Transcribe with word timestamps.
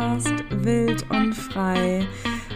Podcast 0.00 0.44
Wild 0.64 1.10
und 1.10 1.34
Frei. 1.34 2.06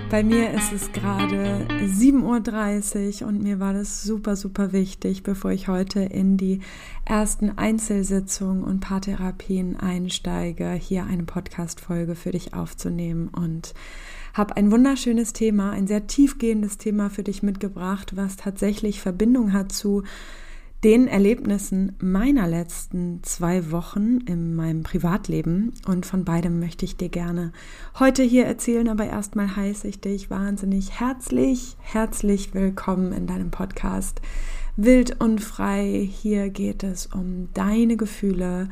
Bei 0.09 0.23
mir 0.23 0.51
ist 0.53 0.73
es 0.73 0.91
gerade 0.93 1.67
7.30 1.83 3.21
Uhr 3.21 3.29
und 3.29 3.43
mir 3.43 3.61
war 3.61 3.75
das 3.75 4.03
super, 4.03 4.35
super 4.35 4.73
wichtig, 4.73 5.23
bevor 5.25 5.51
ich 5.51 5.69
heute 5.69 6.01
in 6.01 6.39
die 6.39 6.61
ersten 7.05 7.51
Einzelsitzungen 7.51 8.65
und 8.65 8.81
Paartherapien 8.81 9.77
einsteige, 9.77 10.73
hier 10.73 11.05
eine 11.05 11.25
Podcast-Folge 11.25 12.15
für 12.15 12.31
dich 12.31 12.55
aufzunehmen 12.55 13.29
und 13.29 13.75
habe 14.33 14.57
ein 14.57 14.73
wunderschönes 14.73 15.35
Thema, 15.35 15.71
ein 15.73 15.87
sehr 15.87 16.07
tiefgehendes 16.07 16.79
Thema 16.79 17.11
für 17.11 17.25
dich 17.25 17.43
mitgebracht, 17.43 18.17
was 18.17 18.37
tatsächlich 18.37 19.03
Verbindung 19.03 19.53
hat 19.53 19.71
zu 19.71 20.03
den 20.85 21.09
Erlebnissen 21.09 21.97
meiner 21.99 22.47
letzten 22.47 23.23
zwei 23.23 23.71
Wochen 23.71 24.19
in 24.27 24.55
meinem 24.55 24.83
Privatleben. 24.83 25.73
Und 25.87 26.05
von 26.05 26.27
beidem 26.27 26.61
möchte 26.61 26.85
ich 26.85 26.99
dir 26.99 27.09
gerne 27.09 27.53
heute 27.99 28.23
hier 28.23 28.45
erzählen. 28.45 28.91
Aber 28.91 29.07
erstmal 29.07 29.57
heiße 29.57 29.89
ich 29.89 30.03
dich 30.03 30.29
wahnsinnig 30.29 31.01
herzlich, 31.01 31.79
herzlich 31.81 32.53
willkommen 32.53 33.15
in 33.15 33.27
deinem 33.27 33.51
Podcast 33.51 34.21
Wild 34.77 35.23
und 35.23 35.43
Frei. 35.43 36.07
Hier 36.13 36.51
geht 36.51 36.83
es 36.83 37.07
um 37.07 37.49
deine 37.55 37.97
Gefühle, 37.97 38.69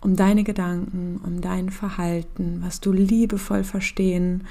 um 0.00 0.14
deine 0.14 0.44
Gedanken, 0.44 1.20
um 1.24 1.40
dein 1.40 1.70
Verhalten, 1.70 2.60
was 2.62 2.78
du 2.78 2.92
liebevoll 2.92 3.64
verstehen 3.64 4.44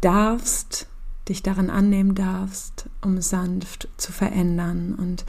darfst, 0.00 0.86
dich 1.28 1.42
daran 1.42 1.70
annehmen 1.70 2.14
darfst, 2.14 2.88
um 3.00 3.20
sanft 3.20 3.88
zu 3.96 4.12
verändern 4.12 4.94
und 4.94 5.24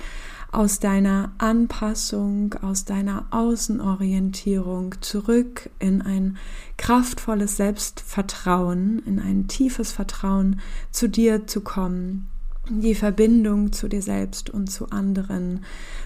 aus 0.56 0.80
deiner 0.80 1.34
Anpassung, 1.38 2.56
aus 2.61 2.86
deiner 2.86 3.25
Außenorientierung 3.31 4.95
zurück 5.02 5.70
in 5.80 6.02
ein 6.02 6.38
kraftvolles 6.78 7.58
Selbstvertrauen, 7.58 9.00
in 9.06 9.20
ein 9.20 9.50
tiefes 9.50 9.92
Vertrauen 9.92 10.62
zu 10.92 11.09
dir 11.09 11.45
zu 11.45 11.59
kommen, 11.59 12.28
die 12.70 12.95
Verbindung 12.95 13.73
zu 13.73 13.89
dir 13.89 14.02
selbst 14.02 14.50
und 14.50 14.72
zu 14.72 14.92
anderen 14.92 15.66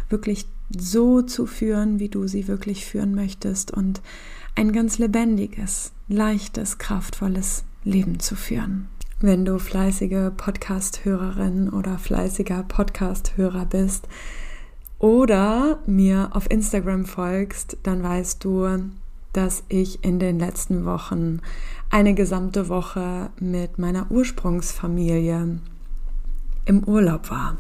wirklich 0.09 0.47
so 0.75 1.21
zu 1.21 1.45
führen, 1.45 1.99
wie 1.99 2.09
du 2.09 2.27
sie 2.27 2.47
wirklich 2.47 2.87
führen 2.87 3.13
möchtest 3.13 3.69
und 3.69 4.01
ein 4.55 4.73
ganz 4.73 4.97
lebendiges, 4.97 5.91
leichtes, 6.07 6.79
kraftvolles 6.79 7.65
Leben 7.83 8.19
zu 8.19 8.35
führen. 8.35 8.87
Wenn 9.21 9.43
du 9.43 9.59
fleißige 9.59 10.31
Podcast-Hörerin 10.35 11.69
oder 11.69 11.97
fleißiger 11.97 12.63
Podcast-Hörer 12.63 13.65
bist 13.65 14.07
oder 14.99 15.79
mir 15.85 16.29
auf 16.33 16.51
Instagram 16.51 17.05
folgst, 17.05 17.77
dann 17.83 18.03
weißt 18.03 18.43
du, 18.43 18.67
dass 19.33 19.63
ich 19.69 20.03
in 20.03 20.19
den 20.19 20.39
letzten 20.39 20.85
Wochen 20.85 21.39
eine 21.89 22.13
gesamte 22.13 22.67
Woche 22.67 23.29
mit 23.39 23.79
meiner 23.79 24.11
Ursprungsfamilie 24.11 25.59
im 26.65 26.83
Urlaub 26.83 27.31
war. 27.31 27.57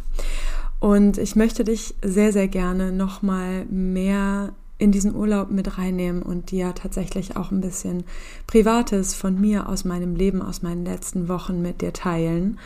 Und 0.79 1.17
ich 1.17 1.35
möchte 1.35 1.63
dich 1.63 1.95
sehr, 2.03 2.31
sehr 2.31 2.47
gerne 2.47 2.91
nochmal 2.91 3.65
mehr 3.65 4.53
in 4.77 4.91
diesen 4.91 5.13
Urlaub 5.13 5.51
mit 5.51 5.77
reinnehmen 5.77 6.21
und 6.21 6.51
dir 6.51 6.73
tatsächlich 6.73 7.35
auch 7.35 7.51
ein 7.51 7.59
bisschen 7.59 8.05
Privates 8.47 9.13
von 9.13 9.39
mir 9.39 9.67
aus 9.67 9.83
meinem 9.83 10.15
Leben, 10.15 10.41
aus 10.41 10.61
meinen 10.61 10.85
letzten 10.85 11.27
Wochen 11.27 11.61
mit 11.61 11.81
dir 11.81 11.91
teilen. 11.91 12.59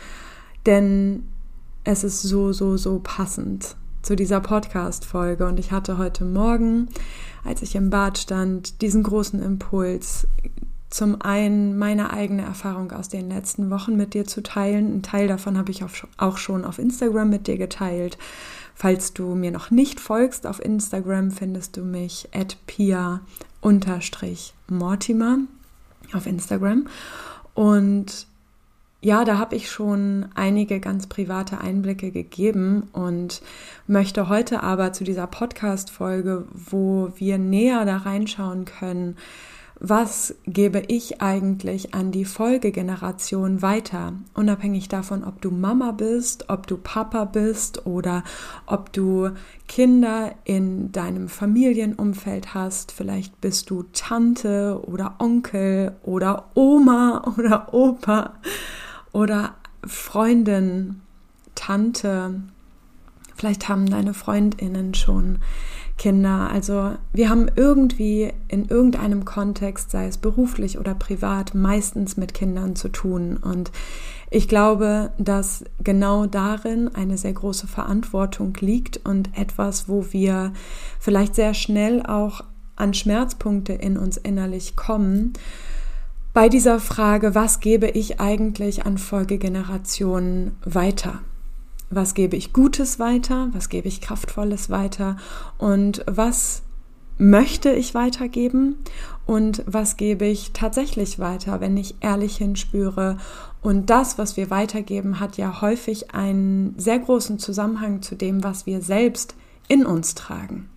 Denn 0.64 1.24
es 1.82 2.04
ist 2.04 2.22
so, 2.22 2.52
so, 2.52 2.76
so 2.76 3.00
passend 3.02 3.76
zu 4.04 4.14
dieser 4.16 4.40
Podcast-Folge. 4.40 5.46
Und 5.46 5.58
ich 5.58 5.72
hatte 5.72 5.98
heute 5.98 6.24
Morgen, 6.24 6.88
als 7.42 7.62
ich 7.62 7.74
im 7.74 7.90
Bad 7.90 8.18
stand, 8.18 8.82
diesen 8.82 9.02
großen 9.02 9.42
Impuls, 9.42 10.28
zum 10.90 11.22
einen 11.22 11.76
meine 11.78 12.12
eigene 12.12 12.42
Erfahrung 12.42 12.92
aus 12.92 13.08
den 13.08 13.30
letzten 13.30 13.70
Wochen 13.70 13.96
mit 13.96 14.14
dir 14.14 14.26
zu 14.26 14.42
teilen. 14.42 14.94
Ein 14.94 15.02
Teil 15.02 15.26
davon 15.26 15.58
habe 15.58 15.72
ich 15.72 15.82
auch 16.18 16.36
schon 16.38 16.64
auf 16.64 16.78
Instagram 16.78 17.30
mit 17.30 17.48
dir 17.48 17.56
geteilt. 17.58 18.16
Falls 18.74 19.14
du 19.14 19.34
mir 19.34 19.50
noch 19.50 19.70
nicht 19.70 19.98
folgst 20.00 20.46
auf 20.46 20.62
Instagram, 20.62 21.30
findest 21.30 21.76
du 21.76 21.82
mich 21.82 22.28
at 22.32 22.58
pia-mortimer 22.66 23.28
auf 26.12 26.26
Instagram. 26.26 26.86
Und 27.54 28.26
ja, 29.04 29.26
da 29.26 29.36
habe 29.36 29.54
ich 29.54 29.70
schon 29.70 30.30
einige 30.34 30.80
ganz 30.80 31.06
private 31.06 31.60
Einblicke 31.60 32.10
gegeben 32.10 32.88
und 32.94 33.42
möchte 33.86 34.30
heute 34.30 34.62
aber 34.62 34.94
zu 34.94 35.04
dieser 35.04 35.26
Podcast-Folge, 35.26 36.46
wo 36.54 37.10
wir 37.16 37.36
näher 37.36 37.84
da 37.84 37.98
reinschauen 37.98 38.64
können, 38.64 39.16
was 39.78 40.36
gebe 40.46 40.84
ich 40.88 41.20
eigentlich 41.20 41.92
an 41.92 42.12
die 42.12 42.24
Folgegeneration 42.24 43.60
weiter, 43.60 44.14
unabhängig 44.32 44.88
davon, 44.88 45.22
ob 45.22 45.42
du 45.42 45.50
Mama 45.50 45.92
bist, 45.92 46.48
ob 46.48 46.66
du 46.66 46.78
Papa 46.78 47.26
bist 47.26 47.84
oder 47.84 48.24
ob 48.64 48.90
du 48.94 49.32
Kinder 49.68 50.32
in 50.44 50.92
deinem 50.92 51.28
Familienumfeld 51.28 52.54
hast, 52.54 52.90
vielleicht 52.90 53.38
bist 53.42 53.68
du 53.68 53.84
Tante 53.92 54.80
oder 54.86 55.16
Onkel 55.18 55.92
oder 56.04 56.46
Oma 56.54 57.34
oder 57.36 57.74
Opa 57.74 58.32
oder 59.14 59.54
Freundin, 59.86 61.00
Tante, 61.54 62.42
vielleicht 63.36 63.68
haben 63.68 63.88
deine 63.88 64.12
Freundinnen 64.12 64.92
schon 64.94 65.38
Kinder. 65.96 66.50
Also 66.50 66.96
wir 67.12 67.28
haben 67.30 67.46
irgendwie 67.54 68.32
in 68.48 68.66
irgendeinem 68.66 69.24
Kontext, 69.24 69.92
sei 69.92 70.06
es 70.08 70.18
beruflich 70.18 70.78
oder 70.78 70.94
privat, 70.94 71.54
meistens 71.54 72.16
mit 72.16 72.34
Kindern 72.34 72.74
zu 72.74 72.88
tun. 72.88 73.36
Und 73.36 73.70
ich 74.30 74.48
glaube, 74.48 75.12
dass 75.18 75.64
genau 75.82 76.26
darin 76.26 76.92
eine 76.92 77.16
sehr 77.16 77.32
große 77.32 77.68
Verantwortung 77.68 78.54
liegt 78.58 79.06
und 79.06 79.38
etwas, 79.38 79.88
wo 79.88 80.06
wir 80.10 80.52
vielleicht 80.98 81.36
sehr 81.36 81.54
schnell 81.54 82.04
auch 82.04 82.42
an 82.74 82.92
Schmerzpunkte 82.92 83.72
in 83.74 83.96
uns 83.96 84.16
innerlich 84.16 84.74
kommen. 84.74 85.34
Bei 86.34 86.50
dieser 86.50 86.80
Frage, 86.80 87.34
was 87.34 87.60
gebe 87.60 87.88
ich 87.88 88.20
eigentlich 88.20 88.84
an 88.84 88.98
Folgegenerationen 88.98 90.58
weiter? 90.64 91.20
was 91.94 92.14
gebe 92.14 92.36
ich 92.36 92.52
Gutes 92.52 92.98
weiter, 92.98 93.48
was 93.52 93.68
gebe 93.68 93.88
ich 93.88 94.00
Kraftvolles 94.00 94.70
weiter 94.70 95.16
und 95.58 96.04
was 96.06 96.62
möchte 97.16 97.70
ich 97.70 97.94
weitergeben 97.94 98.76
und 99.26 99.62
was 99.66 99.96
gebe 99.96 100.24
ich 100.24 100.52
tatsächlich 100.52 101.18
weiter, 101.20 101.60
wenn 101.60 101.76
ich 101.76 101.94
ehrlich 102.00 102.38
hinspüre. 102.38 103.18
Und 103.62 103.88
das, 103.88 104.18
was 104.18 104.36
wir 104.36 104.50
weitergeben, 104.50 105.20
hat 105.20 105.36
ja 105.36 105.60
häufig 105.60 106.12
einen 106.12 106.74
sehr 106.76 106.98
großen 106.98 107.38
Zusammenhang 107.38 108.02
zu 108.02 108.16
dem, 108.16 108.42
was 108.42 108.66
wir 108.66 108.82
selbst 108.82 109.36
in 109.68 109.86
uns 109.86 110.14
tragen 110.14 110.68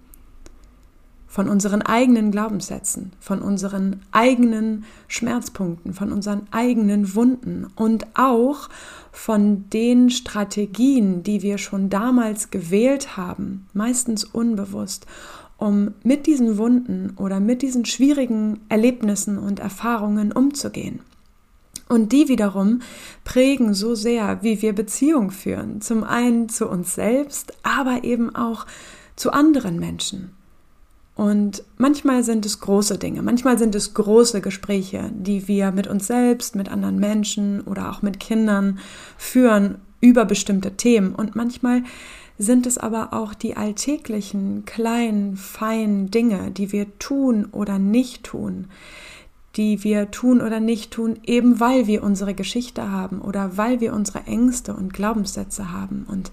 von 1.38 1.50
unseren 1.50 1.84
eigenen 1.84 2.32
Glaubenssätzen, 2.32 3.12
von 3.20 3.44
unseren 3.44 4.02
eigenen 4.12 4.86
Schmerzpunkten, 5.08 5.94
von 5.94 6.12
unseren 6.12 6.48
eigenen 6.50 7.14
Wunden 7.14 7.68
und 7.76 8.08
auch 8.16 8.70
von 9.12 9.70
den 9.70 10.10
Strategien, 10.10 11.22
die 11.22 11.44
wir 11.44 11.60
schon 11.60 11.92
damals 11.92 12.50
gewählt 12.50 13.18
haben, 13.18 13.68
meistens 13.74 14.24
unbewusst, 14.24 15.06
um 15.58 15.94
mit 16.02 16.26
diesen 16.26 16.58
Wunden 16.58 17.14
oder 17.18 17.40
mit 17.40 17.62
diesen 17.62 17.86
schwierigen 17.86 18.62
Erlebnissen 18.68 19.38
und 19.38 19.60
Erfahrungen 19.60 20.32
umzugehen. 20.32 21.02
Und 21.88 22.14
die 22.14 22.30
wiederum 22.30 22.82
prägen 23.24 23.76
so 23.76 23.94
sehr, 23.94 24.42
wie 24.42 24.64
wir 24.64 24.74
Beziehung 24.74 25.30
führen. 25.30 25.82
Zum 25.82 26.04
einen 26.04 26.50
zu 26.50 26.68
uns 26.68 26.96
selbst, 26.96 27.54
aber 27.62 28.04
eben 28.06 28.36
auch 28.36 28.66
zu 29.16 29.30
anderen 29.30 29.80
Menschen. 29.80 30.32
Und 31.18 31.64
manchmal 31.80 32.24
sind 32.24 32.46
es 32.46 32.60
große 32.60 33.00
Dinge, 33.00 33.24
manchmal 33.24 33.58
sind 33.58 33.74
es 33.74 33.96
große 33.96 34.40
Gespräche, 34.40 35.10
die 35.12 35.48
wir 35.48 35.72
mit 35.72 35.88
uns 35.88 36.06
selbst, 36.06 36.56
mit 36.56 36.70
anderen 36.70 37.00
Menschen 37.00 37.62
oder 37.62 37.90
auch 37.90 38.04
mit 38.04 38.20
Kindern 38.20 38.78
führen 39.18 39.80
über 40.00 40.26
bestimmte 40.26 40.78
Themen. 40.78 41.16
Und 41.16 41.36
manchmal 41.36 41.82
sind 42.38 42.68
es 42.68 42.78
aber 42.78 43.14
auch 43.14 43.34
die 43.34 43.58
alltäglichen, 43.58 44.66
kleinen, 44.66 45.38
feinen 45.38 46.12
Dinge, 46.12 46.52
die 46.52 46.72
wir 46.72 47.00
tun 47.00 47.48
oder 47.52 47.80
nicht 47.80 48.24
tun, 48.24 48.68
die 49.56 49.84
wir 49.84 50.12
tun 50.12 50.40
oder 50.40 50.60
nicht 50.60 50.92
tun, 50.92 51.18
eben 51.26 51.60
weil 51.60 51.88
wir 51.88 52.04
unsere 52.04 52.36
Geschichte 52.36 52.92
haben 52.92 53.22
oder 53.22 53.58
weil 53.58 53.80
wir 53.80 53.94
unsere 53.94 54.28
Ängste 54.28 54.76
und 54.76 54.94
Glaubenssätze 54.94 55.72
haben. 55.72 56.06
Und 56.08 56.30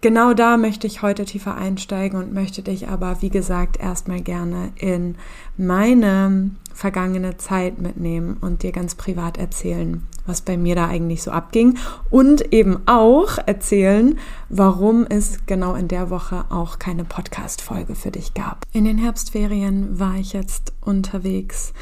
genau 0.00 0.34
da 0.34 0.56
möchte 0.56 0.86
ich 0.86 1.02
heute 1.02 1.24
tiefer 1.24 1.56
einsteigen 1.56 2.18
und 2.18 2.32
möchte 2.32 2.62
dich 2.62 2.88
aber, 2.88 3.22
wie 3.22 3.30
gesagt, 3.30 3.78
erstmal 3.78 4.20
gerne 4.20 4.72
in 4.76 5.16
meine 5.56 6.50
vergangene 6.74 7.38
Zeit 7.38 7.80
mitnehmen 7.80 8.36
und 8.40 8.62
dir 8.62 8.72
ganz 8.72 8.94
privat 8.94 9.38
erzählen, 9.38 10.02
was 10.26 10.42
bei 10.42 10.56
mir 10.56 10.74
da 10.74 10.88
eigentlich 10.88 11.22
so 11.22 11.30
abging 11.30 11.78
und 12.10 12.52
eben 12.52 12.86
auch 12.86 13.38
erzählen, 13.46 14.18
warum 14.50 15.06
es 15.08 15.46
genau 15.46 15.74
in 15.74 15.88
der 15.88 16.10
Woche 16.10 16.44
auch 16.50 16.78
keine 16.78 17.04
Podcast-Folge 17.04 17.94
für 17.94 18.10
dich 18.10 18.34
gab. 18.34 18.66
In 18.72 18.84
den 18.84 18.98
Herbstferien 18.98 19.98
war 19.98 20.16
ich 20.16 20.34
jetzt 20.34 20.74
unterwegs 20.82 21.72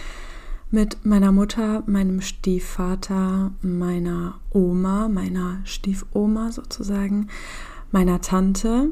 mit 0.70 1.05
meiner 1.05 1.32
Mutter, 1.32 1.82
meinem 1.87 2.20
Stiefvater, 2.20 3.52
meiner 3.62 4.34
Oma, 4.50 5.08
meiner 5.08 5.60
Stiefoma 5.64 6.50
sozusagen, 6.50 7.28
meiner 7.94 8.20
Tante, 8.20 8.91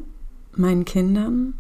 meinen 0.57 0.85
Kindern 0.85 1.55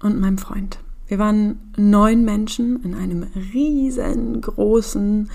und 0.00 0.20
meinem 0.20 0.38
Freund. 0.38 0.78
Wir 1.08 1.18
waren 1.18 1.58
neun 1.76 2.24
Menschen 2.24 2.80
in 2.84 2.94
einem 2.94 3.26
riesengroßen, 3.52 5.30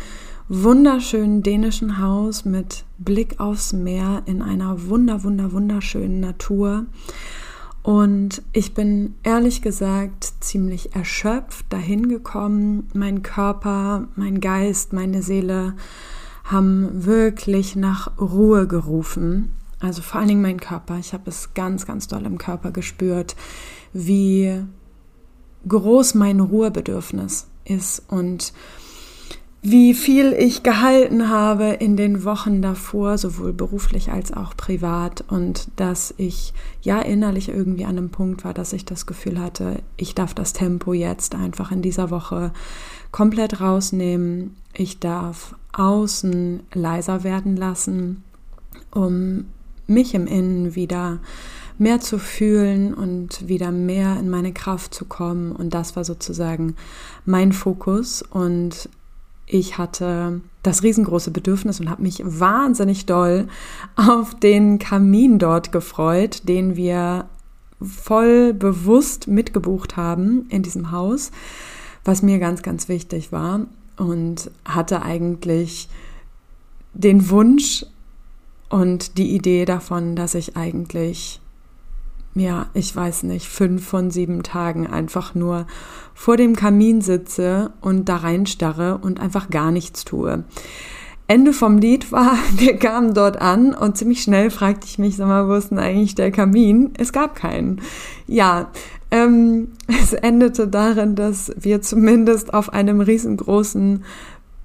wunderschönen 0.48 1.44
dänischen 1.44 2.00
Haus 2.02 2.46
mit 2.46 2.86
Blick 3.00 3.38
aufs 3.40 3.74
Meer 3.74 4.24
in 4.28 4.42
einer 4.42 4.88
wunder, 4.88 5.24
wunder, 5.26 5.52
wunderschönen 5.52 6.22
Natur. 6.22 6.86
Und 7.84 8.42
ich 8.54 8.74
bin 8.74 9.16
ehrlich 9.24 9.62
gesagt 9.62 10.36
ziemlich 10.40 10.96
erschöpft 10.96 11.66
dahin 11.68 12.08
gekommen. 12.08 12.88
Mein 12.94 13.24
Körper, 13.24 14.08
mein 14.16 14.40
Geist, 14.40 14.94
meine 14.94 15.22
Seele 15.22 15.76
haben 16.46 17.06
wirklich 17.06 17.76
nach 17.76 18.18
Ruhe 18.20 18.68
gerufen. 18.68 19.52
Also 19.80 20.02
vor 20.02 20.20
allen 20.20 20.30
Dingen 20.30 20.42
mein 20.42 20.60
Körper. 20.60 20.98
Ich 20.98 21.14
habe 21.14 21.30
es 21.30 21.54
ganz, 21.54 21.86
ganz 21.86 22.08
doll 22.08 22.26
im 22.26 22.38
Körper 22.38 22.72
gespürt, 22.72 23.36
wie 23.94 24.62
groß 25.68 26.16
mein 26.16 26.40
Ruhebedürfnis 26.40 27.48
ist 27.66 28.04
und 28.08 28.54
wie 29.62 29.94
viel 29.94 30.32
ich 30.32 30.64
gehalten 30.64 31.28
habe 31.28 31.66
in 31.66 31.98
den 31.98 32.24
Wochen 32.24 32.62
davor, 32.62 33.18
sowohl 33.18 33.52
beruflich 33.52 34.10
als 34.10 34.32
auch 34.32 34.56
privat 34.56 35.26
und 35.28 35.68
dass 35.76 36.14
ich 36.16 36.54
ja 36.82 37.00
innerlich 37.02 37.50
irgendwie 37.50 37.84
an 37.84 37.98
einem 37.98 38.10
Punkt 38.10 38.46
war, 38.46 38.54
dass 38.54 38.72
ich 38.72 38.86
das 38.86 39.06
Gefühl 39.06 39.38
hatte, 39.38 39.82
ich 39.98 40.16
darf 40.16 40.34
das 40.34 40.54
Tempo 40.54 40.94
jetzt 40.94 41.36
einfach 41.36 41.72
in 41.74 41.82
dieser 41.82 42.10
Woche 42.10 42.54
komplett 43.12 43.60
rausnehmen. 43.60 44.56
Ich 44.74 45.00
darf 45.00 45.56
außen 45.74 46.62
leiser 46.74 47.26
werden 47.26 47.58
lassen, 47.58 48.24
um 48.92 49.46
mich 49.90 50.14
im 50.14 50.28
Innen 50.28 50.76
wieder 50.76 51.20
mehr 51.78 52.00
zu 52.00 52.20
fühlen 52.20 52.94
und 52.94 53.48
wieder 53.48 53.72
mehr 53.72 54.18
in 54.20 54.30
meine 54.30 54.52
Kraft 54.52 54.94
zu 54.94 55.06
kommen. 55.06 55.52
Und 55.52 55.74
das 55.74 55.96
war 55.96 56.04
sozusagen 56.04 56.76
mein 57.26 57.54
Fokus. 57.54 58.22
Und 58.22 58.90
ich 59.48 59.78
hatte 59.78 60.42
das 60.62 60.84
riesengroße 60.84 61.32
Bedürfnis 61.32 61.80
und 61.80 61.90
habe 61.90 62.04
mich 62.04 62.22
wahnsinnig 62.24 63.06
doll 63.06 63.48
auf 63.96 64.36
den 64.36 64.78
Kamin 64.78 65.40
dort 65.40 65.72
gefreut, 65.72 66.48
den 66.48 66.76
wir 66.76 67.26
voll 67.82 68.54
bewusst 68.54 69.28
mitgebucht 69.28 69.96
haben 69.96 70.46
in 70.50 70.64
diesem 70.64 70.92
Haus, 70.92 71.32
was 72.04 72.22
mir 72.22 72.40
ganz, 72.40 72.62
ganz 72.62 72.90
wichtig 72.90 73.32
war 73.32 73.62
und 73.98 74.52
hatte 74.66 75.02
eigentlich 75.02 75.90
den 76.94 77.30
Wunsch 77.30 77.86
und 78.70 79.18
die 79.18 79.36
Idee 79.36 79.66
davon, 79.66 80.16
dass 80.16 80.36
ich 80.36 80.56
eigentlich 80.56 81.42
ja, 82.36 82.68
ich 82.74 82.96
weiß 82.96 83.24
nicht, 83.24 83.48
fünf 83.48 83.86
von 83.88 84.12
sieben 84.12 84.44
Tagen 84.44 84.88
einfach 84.88 85.36
nur 85.36 85.66
vor 86.14 86.38
dem 86.38 86.56
Kamin 86.56 87.02
sitze 87.02 87.72
und 87.82 88.08
da 88.08 88.18
reinstarre 88.18 89.00
und 89.00 89.20
einfach 89.20 89.50
gar 89.50 89.72
nichts 89.72 90.06
tue. 90.06 90.44
Ende 91.28 91.54
vom 91.54 91.78
Lied 91.78 92.12
war, 92.12 92.38
wir 92.58 92.78
kamen 92.78 93.14
dort 93.14 93.42
an 93.42 93.74
und 93.74 93.98
ziemlich 93.98 94.24
schnell 94.24 94.50
fragte 94.50 94.88
ich 94.88 95.00
mich, 95.00 95.16
sag 95.16 95.28
mal, 95.28 95.48
wo 95.48 95.54
ist 95.54 95.70
denn 95.72 95.80
eigentlich 95.80 96.16
der 96.16 96.32
Kamin? 96.32 96.94
Es 96.98 97.14
gab 97.14 97.36
keinen. 97.36 97.82
Ja, 98.28 98.72
ähm, 99.12 99.70
es 99.88 100.14
endete 100.14 100.68
darin, 100.68 101.16
dass 101.16 101.52
wir 101.58 101.82
zumindest 101.82 102.54
auf 102.54 102.74
einem 102.74 103.02
riesengroßen 103.02 104.04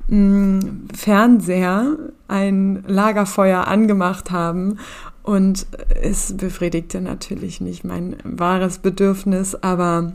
Fernseher 0.09 1.97
ein 2.29 2.85
Lagerfeuer 2.87 3.67
angemacht 3.67 4.31
haben 4.31 4.79
und 5.23 5.67
es 6.03 6.37
befriedigte 6.37 7.01
natürlich 7.01 7.61
nicht 7.61 7.85
mein 7.85 8.17
wahres 8.25 8.79
Bedürfnis, 8.79 9.55
aber 9.55 10.13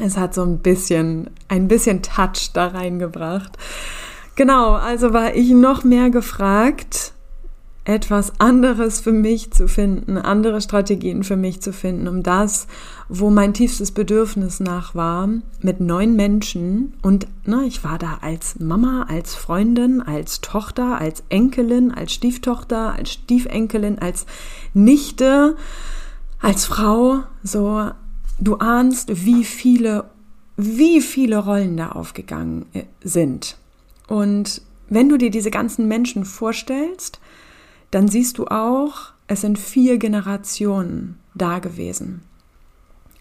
es 0.00 0.16
hat 0.16 0.34
so 0.34 0.42
ein 0.42 0.58
bisschen, 0.58 1.30
ein 1.48 1.66
bisschen 1.66 2.02
Touch 2.02 2.52
da 2.52 2.68
reingebracht. 2.68 3.56
Genau, 4.36 4.74
also 4.74 5.12
war 5.12 5.34
ich 5.34 5.50
noch 5.50 5.82
mehr 5.82 6.10
gefragt, 6.10 7.12
etwas 7.86 8.40
anderes 8.40 9.00
für 9.00 9.12
mich 9.12 9.52
zu 9.52 9.68
finden, 9.68 10.18
andere 10.18 10.60
Strategien 10.60 11.22
für 11.22 11.36
mich 11.36 11.60
zu 11.60 11.72
finden, 11.72 12.08
um 12.08 12.24
das, 12.24 12.66
wo 13.08 13.30
mein 13.30 13.54
tiefstes 13.54 13.92
Bedürfnis 13.92 14.58
nach 14.58 14.96
war, 14.96 15.28
mit 15.60 15.80
neun 15.80 16.16
Menschen 16.16 16.94
und 17.00 17.28
ne, 17.44 17.62
ich 17.64 17.84
war 17.84 17.98
da 17.98 18.18
als 18.22 18.58
Mama, 18.58 19.06
als 19.08 19.36
Freundin, 19.36 20.02
als 20.02 20.40
Tochter, 20.40 20.98
als 20.98 21.22
Enkelin, 21.28 21.92
als 21.92 22.12
Stieftochter, 22.12 22.92
als 22.92 23.12
Stiefenkelin, 23.12 24.00
als 24.00 24.26
Nichte, 24.74 25.54
als 26.40 26.66
Frau, 26.66 27.20
so 27.44 27.90
du 28.40 28.56
ahnst, 28.56 29.24
wie 29.24 29.44
viele, 29.44 30.10
wie 30.56 31.00
viele 31.00 31.38
Rollen 31.38 31.76
da 31.76 31.90
aufgegangen 31.90 32.66
äh, 32.72 32.82
sind. 33.00 33.56
Und 34.08 34.60
wenn 34.88 35.08
du 35.08 35.18
dir 35.18 35.30
diese 35.30 35.50
ganzen 35.50 35.86
Menschen 35.86 36.24
vorstellst, 36.24 37.20
dann 37.90 38.08
siehst 38.08 38.38
du 38.38 38.46
auch, 38.46 39.12
es 39.26 39.40
sind 39.40 39.58
vier 39.58 39.98
Generationen 39.98 41.18
da 41.34 41.58
gewesen. 41.58 42.22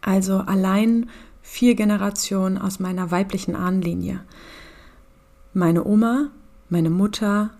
Also 0.01 0.37
allein 0.37 1.09
vier 1.41 1.75
Generationen 1.75 2.57
aus 2.57 2.79
meiner 2.79 3.11
weiblichen 3.11 3.55
Ahnenlinie. 3.55 4.21
Meine 5.53 5.85
Oma, 5.85 6.29
meine 6.69 6.89
Mutter, 6.89 7.51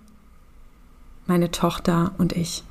meine 1.27 1.51
Tochter 1.51 2.13
und 2.17 2.33
ich. 2.33 2.63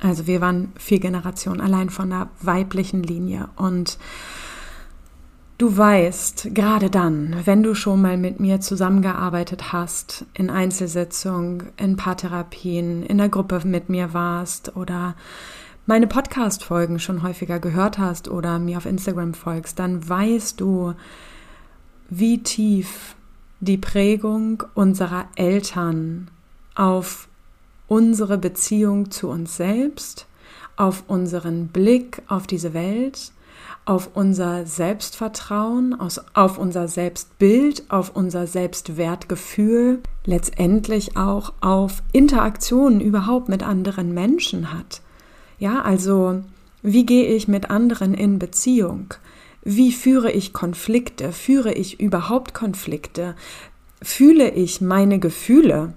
Also 0.00 0.26
wir 0.26 0.40
waren 0.40 0.72
vier 0.78 1.00
Generationen 1.00 1.60
allein 1.60 1.90
von 1.90 2.10
der 2.10 2.28
weiblichen 2.40 3.02
Linie. 3.02 3.48
Und 3.56 3.98
Du 5.64 5.78
weißt, 5.78 6.48
gerade 6.52 6.90
dann, 6.90 7.34
wenn 7.46 7.62
du 7.62 7.74
schon 7.74 8.02
mal 8.02 8.18
mit 8.18 8.38
mir 8.38 8.60
zusammengearbeitet 8.60 9.72
hast, 9.72 10.26
in 10.34 10.50
Einzelsitzung, 10.50 11.62
in 11.78 11.96
Paartherapien, 11.96 13.02
in 13.02 13.16
der 13.16 13.30
Gruppe 13.30 13.62
mit 13.64 13.88
mir 13.88 14.12
warst 14.12 14.76
oder 14.76 15.16
meine 15.86 16.06
Podcast-Folgen 16.06 16.98
schon 16.98 17.22
häufiger 17.22 17.60
gehört 17.60 17.96
hast 17.96 18.28
oder 18.28 18.58
mir 18.58 18.76
auf 18.76 18.84
Instagram 18.84 19.32
folgst, 19.32 19.78
dann 19.78 20.06
weißt 20.06 20.60
du, 20.60 20.92
wie 22.10 22.42
tief 22.42 23.16
die 23.60 23.78
Prägung 23.78 24.64
unserer 24.74 25.28
Eltern 25.34 26.30
auf 26.74 27.26
unsere 27.88 28.36
Beziehung 28.36 29.10
zu 29.10 29.30
uns 29.30 29.56
selbst, 29.56 30.26
auf 30.76 31.04
unseren 31.06 31.68
Blick 31.68 32.20
auf 32.28 32.46
diese 32.46 32.74
Welt, 32.74 33.32
auf 33.86 34.10
unser 34.14 34.66
Selbstvertrauen, 34.66 35.96
auf 36.34 36.58
unser 36.58 36.88
Selbstbild, 36.88 37.84
auf 37.90 38.16
unser 38.16 38.46
Selbstwertgefühl, 38.46 40.00
letztendlich 40.24 41.16
auch 41.16 41.52
auf 41.60 42.02
Interaktionen 42.12 43.00
überhaupt 43.00 43.48
mit 43.48 43.62
anderen 43.62 44.14
Menschen 44.14 44.72
hat. 44.72 45.02
Ja, 45.58 45.82
also 45.82 46.42
wie 46.82 47.06
gehe 47.06 47.26
ich 47.26 47.46
mit 47.46 47.70
anderen 47.70 48.14
in 48.14 48.38
Beziehung? 48.38 49.14
Wie 49.62 49.92
führe 49.92 50.30
ich 50.30 50.52
Konflikte? 50.52 51.32
Führe 51.32 51.72
ich 51.72 52.00
überhaupt 52.00 52.54
Konflikte? 52.54 53.34
Fühle 54.02 54.50
ich 54.50 54.80
meine 54.80 55.18
Gefühle? 55.18 55.94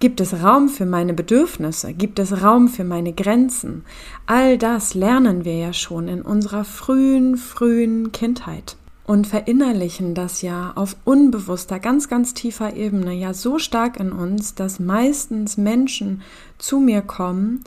Gibt 0.00 0.20
es 0.20 0.44
Raum 0.44 0.68
für 0.68 0.86
meine 0.86 1.12
Bedürfnisse? 1.12 1.92
Gibt 1.92 2.20
es 2.20 2.42
Raum 2.42 2.68
für 2.68 2.84
meine 2.84 3.12
Grenzen? 3.12 3.84
All 4.26 4.56
das 4.56 4.94
lernen 4.94 5.44
wir 5.44 5.56
ja 5.56 5.72
schon 5.72 6.06
in 6.06 6.22
unserer 6.22 6.64
frühen, 6.64 7.36
frühen 7.36 8.12
Kindheit 8.12 8.76
und 9.08 9.26
verinnerlichen 9.26 10.14
das 10.14 10.40
ja 10.42 10.72
auf 10.76 10.94
unbewusster, 11.04 11.80
ganz, 11.80 12.08
ganz 12.08 12.32
tiefer 12.32 12.76
Ebene 12.76 13.12
ja 13.12 13.34
so 13.34 13.58
stark 13.58 13.98
in 13.98 14.12
uns, 14.12 14.54
dass 14.54 14.78
meistens 14.78 15.56
Menschen 15.56 16.22
zu 16.58 16.78
mir 16.78 17.02
kommen, 17.02 17.64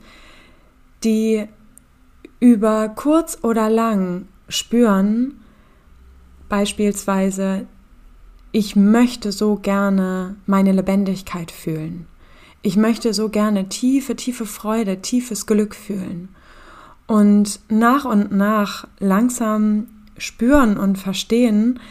die 1.04 1.50
über 2.40 2.88
kurz 2.90 3.40
oder 3.42 3.70
lang 3.70 4.28
spüren, 4.48 5.42
beispielsweise, 6.48 7.66
ich 8.54 8.78
möchte 8.78 9.34
so 9.34 9.56
gerne 9.56 10.36
meine 10.46 10.72
Lebendigkeit 10.72 11.52
fühlen. 11.52 12.08
Ich 12.62 12.78
möchte 12.78 13.14
so 13.14 13.30
gerne 13.30 13.70
tiefe, 13.70 14.16
tiefe 14.16 14.46
Freude, 14.46 15.02
tiefes 15.02 15.46
Glück 15.46 15.76
fühlen. 15.76 16.30
und 17.12 17.60
nach 17.68 18.06
und 18.06 18.32
nach 18.32 18.88
langsam 19.00 19.88
spüren 20.18 20.78
und 20.78 20.98
verstehen, 20.98 21.82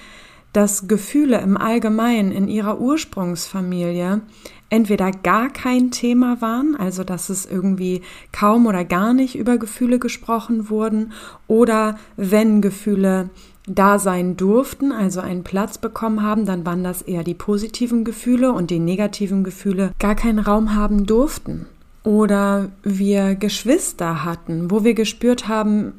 dass 0.52 0.88
Gefühle 0.88 1.40
im 1.40 1.56
Allgemeinen 1.56 2.32
in 2.32 2.48
ihrer 2.48 2.80
Ursprungsfamilie 2.80 4.20
entweder 4.68 5.10
gar 5.10 5.50
kein 5.50 5.90
Thema 5.90 6.40
waren, 6.40 6.76
also 6.76 7.04
dass 7.04 7.28
es 7.28 7.44
irgendwie 7.44 8.02
kaum 8.32 8.66
oder 8.66 8.84
gar 8.84 9.12
nicht 9.12 9.36
über 9.36 9.58
Gefühle 9.58 9.98
gesprochen 9.98 10.70
wurden, 10.70 11.12
oder 11.48 11.98
wenn 12.16 12.62
Gefühle 12.62 13.30
da 13.66 13.98
sein 13.98 14.36
durften, 14.36 14.92
also 14.92 15.20
einen 15.20 15.44
Platz 15.44 15.78
bekommen 15.78 16.22
haben, 16.22 16.46
dann 16.46 16.64
waren 16.64 16.84
das 16.84 17.02
eher 17.02 17.24
die 17.24 17.34
positiven 17.34 18.04
Gefühle 18.04 18.52
und 18.52 18.70
die 18.70 18.78
negativen 18.78 19.44
Gefühle 19.44 19.92
gar 19.98 20.14
keinen 20.14 20.38
Raum 20.38 20.74
haben 20.74 21.06
durften. 21.06 21.66
Oder 22.02 22.70
wir 22.82 23.34
Geschwister 23.34 24.24
hatten, 24.24 24.70
wo 24.70 24.84
wir 24.84 24.94
gespürt 24.94 25.48
haben, 25.48 25.92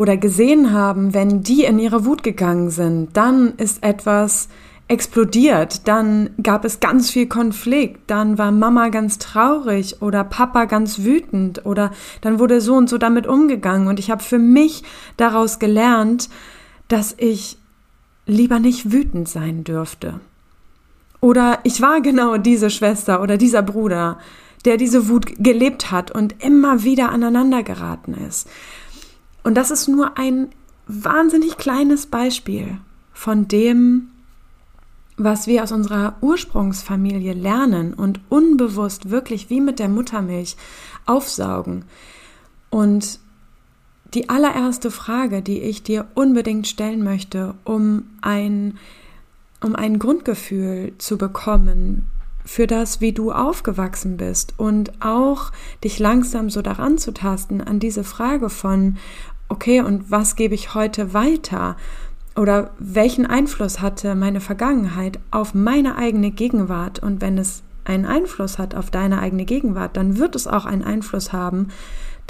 oder 0.00 0.16
gesehen 0.16 0.72
haben, 0.72 1.12
wenn 1.12 1.42
die 1.42 1.64
in 1.64 1.78
ihre 1.78 2.06
Wut 2.06 2.22
gegangen 2.22 2.70
sind, 2.70 3.14
dann 3.18 3.52
ist 3.58 3.82
etwas 3.84 4.48
explodiert, 4.88 5.86
dann 5.86 6.30
gab 6.42 6.64
es 6.64 6.80
ganz 6.80 7.10
viel 7.10 7.26
Konflikt, 7.28 8.10
dann 8.10 8.38
war 8.38 8.50
Mama 8.50 8.88
ganz 8.88 9.18
traurig 9.18 10.00
oder 10.00 10.24
Papa 10.24 10.64
ganz 10.64 11.00
wütend 11.00 11.66
oder 11.66 11.90
dann 12.22 12.38
wurde 12.38 12.62
so 12.62 12.76
und 12.76 12.88
so 12.88 12.96
damit 12.96 13.26
umgegangen 13.26 13.88
und 13.88 13.98
ich 13.98 14.10
habe 14.10 14.22
für 14.22 14.38
mich 14.38 14.84
daraus 15.18 15.58
gelernt, 15.58 16.30
dass 16.88 17.14
ich 17.18 17.58
lieber 18.24 18.58
nicht 18.58 18.90
wütend 18.90 19.28
sein 19.28 19.64
dürfte. 19.64 20.18
Oder 21.20 21.58
ich 21.62 21.82
war 21.82 22.00
genau 22.00 22.38
diese 22.38 22.70
Schwester 22.70 23.20
oder 23.20 23.36
dieser 23.36 23.60
Bruder, 23.60 24.16
der 24.64 24.78
diese 24.78 25.10
Wut 25.10 25.34
gelebt 25.36 25.90
hat 25.90 26.10
und 26.10 26.42
immer 26.42 26.84
wieder 26.84 27.10
aneinander 27.10 27.62
geraten 27.62 28.14
ist. 28.26 28.48
Und 29.42 29.54
das 29.54 29.70
ist 29.70 29.88
nur 29.88 30.18
ein 30.18 30.48
wahnsinnig 30.86 31.56
kleines 31.56 32.06
Beispiel 32.06 32.78
von 33.12 33.48
dem, 33.48 34.10
was 35.16 35.46
wir 35.46 35.62
aus 35.62 35.72
unserer 35.72 36.16
Ursprungsfamilie 36.20 37.32
lernen 37.32 37.94
und 37.94 38.20
unbewusst 38.28 39.10
wirklich 39.10 39.50
wie 39.50 39.60
mit 39.60 39.78
der 39.78 39.88
Muttermilch 39.88 40.56
aufsaugen. 41.06 41.84
Und 42.70 43.20
die 44.14 44.28
allererste 44.28 44.90
Frage, 44.90 45.42
die 45.42 45.60
ich 45.60 45.82
dir 45.82 46.06
unbedingt 46.14 46.66
stellen 46.66 47.04
möchte, 47.04 47.54
um 47.64 48.04
ein, 48.22 48.78
um 49.62 49.76
ein 49.76 49.98
Grundgefühl 49.98 50.94
zu 50.98 51.18
bekommen 51.18 52.09
für 52.44 52.66
das, 52.66 53.00
wie 53.00 53.12
du 53.12 53.32
aufgewachsen 53.32 54.16
bist 54.16 54.54
und 54.56 54.92
auch 55.04 55.52
dich 55.84 55.98
langsam 55.98 56.50
so 56.50 56.62
daran 56.62 56.98
zu 56.98 57.12
tasten 57.12 57.60
an 57.60 57.78
diese 57.78 58.04
Frage 58.04 58.50
von, 58.50 58.96
okay, 59.48 59.80
und 59.80 60.10
was 60.10 60.36
gebe 60.36 60.54
ich 60.54 60.74
heute 60.74 61.14
weiter? 61.14 61.76
Oder 62.36 62.70
welchen 62.78 63.26
Einfluss 63.26 63.80
hatte 63.80 64.14
meine 64.14 64.40
Vergangenheit 64.40 65.18
auf 65.30 65.52
meine 65.54 65.96
eigene 65.96 66.30
Gegenwart? 66.30 67.00
Und 67.00 67.20
wenn 67.20 67.38
es 67.38 67.62
einen 67.84 68.06
Einfluss 68.06 68.58
hat 68.58 68.74
auf 68.74 68.90
deine 68.90 69.20
eigene 69.20 69.44
Gegenwart, 69.44 69.96
dann 69.96 70.18
wird 70.18 70.36
es 70.36 70.46
auch 70.46 70.64
einen 70.64 70.84
Einfluss 70.84 71.32
haben 71.32 71.68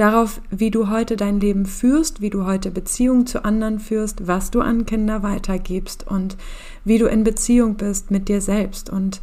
darauf, 0.01 0.41
wie 0.51 0.71
du 0.71 0.89
heute 0.89 1.17
dein 1.17 1.41
Leben 1.41 1.67
führst, 1.67 2.23
wie 2.23 2.31
du 2.31 2.47
heute 2.47 2.71
Beziehungen 2.71 3.27
zu 3.27 3.45
anderen 3.45 3.79
führst, 3.79 4.27
was 4.27 4.51
du 4.51 4.63
an 4.63 4.87
Kinder 4.87 5.23
weitergibst 5.23 6.07
und 6.07 6.39
wie 6.85 6.97
du 6.97 7.07
in 7.07 7.23
Beziehung 7.23 7.75
bist 7.75 8.11
mit 8.11 8.29
dir 8.29 8.41
selbst. 8.41 8.89
Und 8.89 9.21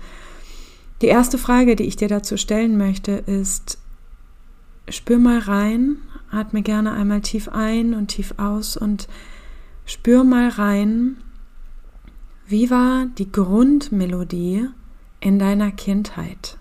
die 1.02 1.08
erste 1.08 1.38
Frage, 1.38 1.76
die 1.76 1.84
ich 1.84 1.96
dir 1.96 2.08
dazu 2.08 2.38
stellen 2.38 2.78
möchte, 2.78 3.12
ist, 3.12 3.78
spür 4.90 5.20
mal 5.20 5.40
rein, 5.40 5.98
Atme 6.30 6.62
gerne 6.62 6.92
einmal 6.94 7.22
tief 7.22 7.48
ein 7.50 7.94
und 7.94 8.08
tief 8.08 8.34
aus 8.38 8.76
und 8.76 9.08
spür 9.86 10.24
mal 10.24 10.50
rein, 10.50 11.18
wie 12.48 12.70
war 12.70 13.08
die 13.18 13.32
Grundmelodie 13.32 14.68
in 15.20 15.40
deiner 15.40 15.72
Kindheit? 15.72 16.58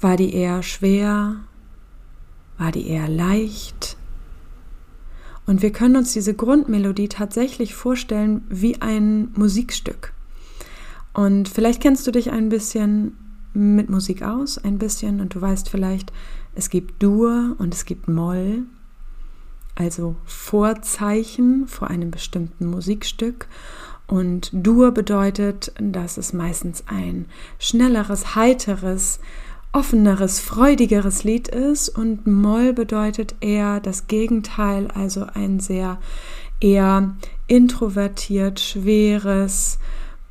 War 0.00 0.16
die 0.16 0.34
eher 0.34 0.62
schwer? 0.62 1.36
War 2.58 2.72
die 2.72 2.88
eher 2.88 3.08
leicht? 3.08 3.96
Und 5.46 5.62
wir 5.62 5.72
können 5.72 5.96
uns 5.96 6.12
diese 6.12 6.34
Grundmelodie 6.34 7.08
tatsächlich 7.08 7.74
vorstellen 7.74 8.44
wie 8.48 8.80
ein 8.80 9.30
Musikstück. 9.34 10.13
Und 11.14 11.48
vielleicht 11.48 11.80
kennst 11.80 12.06
du 12.06 12.10
dich 12.10 12.30
ein 12.32 12.48
bisschen 12.48 13.16
mit 13.54 13.88
Musik 13.88 14.22
aus, 14.22 14.58
ein 14.58 14.78
bisschen, 14.78 15.20
und 15.20 15.34
du 15.34 15.40
weißt 15.40 15.68
vielleicht, 15.68 16.12
es 16.54 16.70
gibt 16.70 17.02
Dur 17.02 17.54
und 17.58 17.72
es 17.72 17.84
gibt 17.84 18.08
Moll, 18.08 18.64
also 19.76 20.16
Vorzeichen 20.24 21.66
vor 21.66 21.88
einem 21.88 22.10
bestimmten 22.10 22.66
Musikstück. 22.66 23.46
Und 24.06 24.50
Dur 24.52 24.92
bedeutet, 24.92 25.72
dass 25.80 26.16
es 26.16 26.32
meistens 26.32 26.84
ein 26.86 27.26
schnelleres, 27.58 28.34
heiteres, 28.34 29.18
offeneres, 29.72 30.40
freudigeres 30.40 31.24
Lied 31.24 31.48
ist. 31.48 31.88
Und 31.88 32.26
Moll 32.26 32.72
bedeutet 32.72 33.34
eher 33.40 33.80
das 33.80 34.06
Gegenteil, 34.06 34.88
also 34.88 35.26
ein 35.32 35.58
sehr 35.58 35.98
eher 36.60 37.16
introvertiert, 37.46 38.60
schweres, 38.60 39.78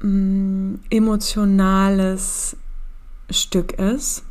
mm, 0.04 0.76
emotionales 0.90 2.56
Stück 3.30 3.74
ist 3.74 4.24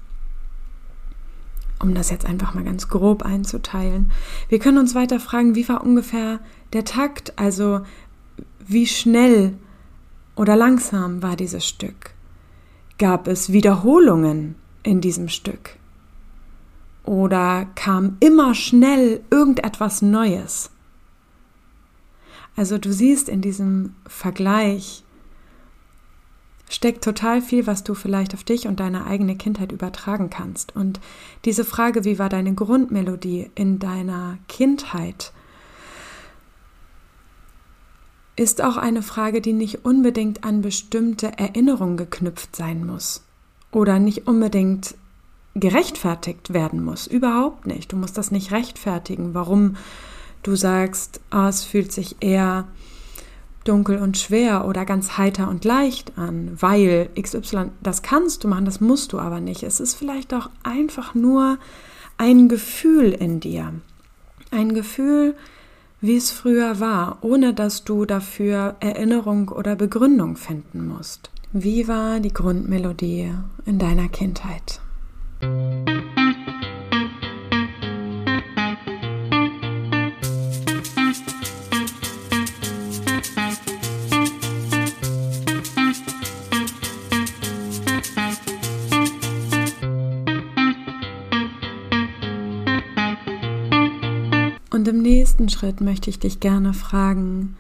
um 1.83 1.95
das 1.95 2.11
jetzt 2.11 2.25
einfach 2.25 2.55
mal 2.55 2.65
ganz 2.65 2.89
grob 2.89 3.23
einzuteilen. 3.25 4.13
Wir 4.49 4.59
können 4.59 4.79
uns 4.79 4.95
weiter 4.95 5.19
fragen, 5.19 5.55
wie 5.55 5.69
war 5.69 5.83
ungefähr 5.83 6.41
der 6.73 6.85
Takt, 6.85 7.39
also 7.39 7.81
wie 8.61 8.87
schnell 8.87 9.59
oder 10.37 10.57
langsam 10.57 11.23
war 11.23 11.37
dieses 11.37 11.67
Stück? 11.67 12.15
Gab 12.99 13.27
es 13.27 13.53
Wiederholungen 13.53 14.55
in 14.85 15.01
diesem 15.01 15.29
Stück? 15.29 15.77
Oder 17.05 17.67
kam 17.75 18.17
immer 18.21 18.55
schnell 18.55 19.21
irgendetwas 19.31 20.03
Neues? 20.03 20.71
Also 22.55 22.79
du 22.79 22.93
siehst 22.93 23.29
in 23.29 23.41
diesem 23.41 23.97
Vergleich, 24.07 25.03
steckt 26.73 27.05
total 27.05 27.43
viel, 27.43 27.67
was 27.67 27.85
du 27.85 27.95
vielleicht 27.95 28.35
auf 28.35 28.45
dich 28.45 28.67
und 28.67 28.81
deine 28.81 29.07
eigene 29.07 29.37
Kindheit 29.37 29.73
übertragen 29.73 30.31
kannst. 30.31 30.75
Und 30.75 31.01
diese 31.45 31.65
Frage, 31.65 32.05
wie 32.05 32.19
war 32.19 32.29
deine 32.29 32.55
Grundmelodie 32.55 33.51
in 33.55 33.79
deiner 33.79 34.39
Kindheit, 34.49 35.33
ist 38.37 38.63
auch 38.63 38.79
eine 38.79 39.03
Frage, 39.03 39.43
die 39.43 39.53
nicht 39.53 39.85
unbedingt 39.85 40.45
an 40.45 40.63
bestimmte 40.63 41.39
Erinnerungen 41.39 41.99
geknüpft 41.99 42.57
sein 42.57 42.87
muss 42.87 43.23
oder 43.71 43.99
nicht 43.99 44.27
unbedingt 44.27 44.95
gerechtfertigt 45.55 46.55
werden 46.55 46.83
muss. 46.83 47.07
Überhaupt 47.07 47.67
nicht. 47.67 47.93
Du 47.93 47.97
musst 47.97 48.17
das 48.17 48.31
nicht 48.31 48.51
rechtfertigen, 48.51 49.35
warum 49.35 49.77
du 50.43 50.57
sagst, 50.57 51.21
oh, 51.31 51.47
es 51.47 51.65
fühlt 51.65 51.93
sich 51.93 52.17
eher 52.21 52.67
dunkel 53.65 53.99
und 53.99 54.19
schwer 54.19 54.67
oder 54.67 54.85
ganz 54.85 55.19
heiter 55.19 55.49
und 55.49 55.65
leicht 55.65 56.19
an, 56.19 56.57
weil 56.59 57.09
XY, 57.21 57.71
das 57.83 58.03
kannst 58.03 58.45
du 58.45 58.49
machen, 58.49 58.65
das 58.65 58.81
musst 58.81 59.13
du 59.13 59.19
aber 59.19 59.41
nicht. 59.41 59.63
Es 59.63 59.81
ist 59.81 59.95
vielleicht 59.95 60.35
auch 60.35 60.51
einfach 60.63 61.15
nur 61.15 61.59
ein 62.19 62.49
Gefühl 62.49 63.13
in 63.13 63.41
dir. 63.41 63.73
Ein 64.51 64.75
Gefühl, 64.75 65.35
wie 66.01 66.17
es 66.17 66.31
früher 66.31 66.81
war, 66.81 67.19
ohne 67.23 67.55
dass 67.55 67.85
du 67.85 68.05
dafür 68.05 68.77
Erinnerung 68.81 69.49
oder 69.49 69.77
Begründung 69.77 70.37
finden 70.37 70.87
musst. 70.87 71.31
Wie 71.53 71.87
war 71.87 72.21
die 72.21 72.33
Grundmelodie 72.33 73.33
in 73.67 73.79
deiner 73.79 74.09
Kindheit? 74.09 74.81
Schritt 95.53 95.81
möchte 95.81 96.11
ich 96.11 96.19
dich 96.19 96.41
gerne 96.41 96.75
fragen, 96.75 97.57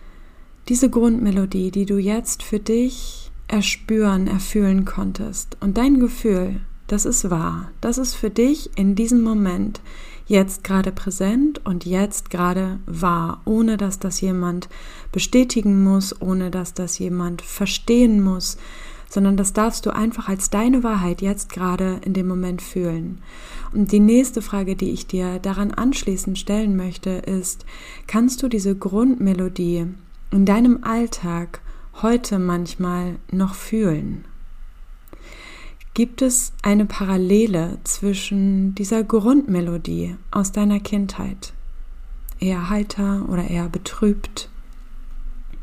diese 0.69 0.91
Grundmelodie, 0.91 1.71
die 1.71 1.87
du 1.87 1.99
jetzt 1.99 2.43
für 2.43 2.59
dich 2.59 3.31
erspüren, 3.49 4.27
erfühlen 4.27 4.85
konntest. 4.85 5.57
Und 5.61 5.77
dein 5.77 6.01
Gefühl, 6.01 6.61
das 6.87 7.05
ist 7.05 7.31
wahr, 7.31 7.71
das 7.81 7.99
ist 7.99 8.15
für 8.15 8.31
dich 8.31 8.71
in 8.77 8.95
diesem 8.95 9.23
Moment 9.23 9.81
jetzt 10.27 10.65
gerade 10.65 10.93
präsent 10.93 11.65
und 11.65 11.85
jetzt 11.85 12.31
gerade 12.31 12.79
wahr, 12.87 13.43
ohne 13.45 13.77
dass 13.77 13.99
das 13.99 14.21
jemand 14.21 14.69
bestätigen 15.11 15.85
muss, 15.85 16.21
ohne 16.21 16.51
dass 16.51 16.75
das 16.75 16.99
jemand 16.99 17.43
verstehen 17.43 18.23
muss, 18.23 18.57
sondern 19.13 19.37
das 19.37 19.53
darfst 19.53 19.85
du 19.85 19.95
einfach 19.95 20.31
als 20.31 20.49
deine 20.49 20.83
Wahrheit 20.83 21.21
jetzt 21.21 21.53
gerade 21.53 22.01
in 22.03 22.15
dem 22.15 22.27
Moment 22.27 22.63
fühlen. 22.63 23.21
Und 23.71 23.93
die 23.93 24.01
nächste 24.01 24.41
Frage, 24.41 24.75
die 24.75 24.91
ich 24.91 25.07
dir 25.07 25.39
daran 25.39 25.71
anschließend 25.71 26.39
stellen 26.39 26.77
möchte, 26.77 27.11
ist, 27.11 27.67
kannst 28.07 28.43
du 28.43 28.49
diese 28.49 28.75
Grundmelodie 28.75 29.87
in 30.31 30.47
deinem 30.47 30.83
Alltag 30.83 31.61
heute 32.01 32.39
manchmal 32.39 33.17
noch 33.31 33.55
fühlen? 33.55 34.25
Gibt 35.93 36.23
es 36.23 36.55
eine 36.63 36.87
Parallele 36.87 37.77
zwischen 37.85 38.75
dieser 38.75 39.05
Grundmelodie 39.05 40.17
aus 40.31 40.53
deiner 40.53 40.81
Kindheit? 40.81 41.53
Eher 42.41 42.71
heiter 42.71 43.29
oder 43.29 43.47
eher 43.47 43.69
betrübt? 43.69 44.49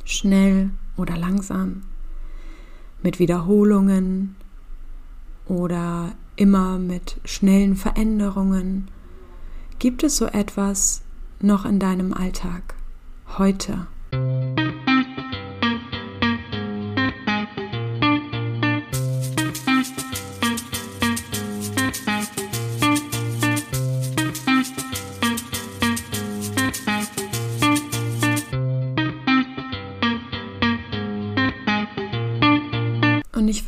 Schnell 0.05 0.69
oder 0.97 1.17
langsam? 1.17 1.81
Mit 3.01 3.19
Wiederholungen 3.19 4.35
oder 5.45 6.13
immer 6.35 6.77
mit 6.77 7.19
schnellen 7.25 7.75
Veränderungen? 7.75 8.89
Gibt 9.79 10.03
es 10.03 10.17
so 10.17 10.25
etwas 10.25 11.01
noch 11.41 11.65
in 11.65 11.79
deinem 11.79 12.13
Alltag 12.13 12.75
heute? 13.37 13.87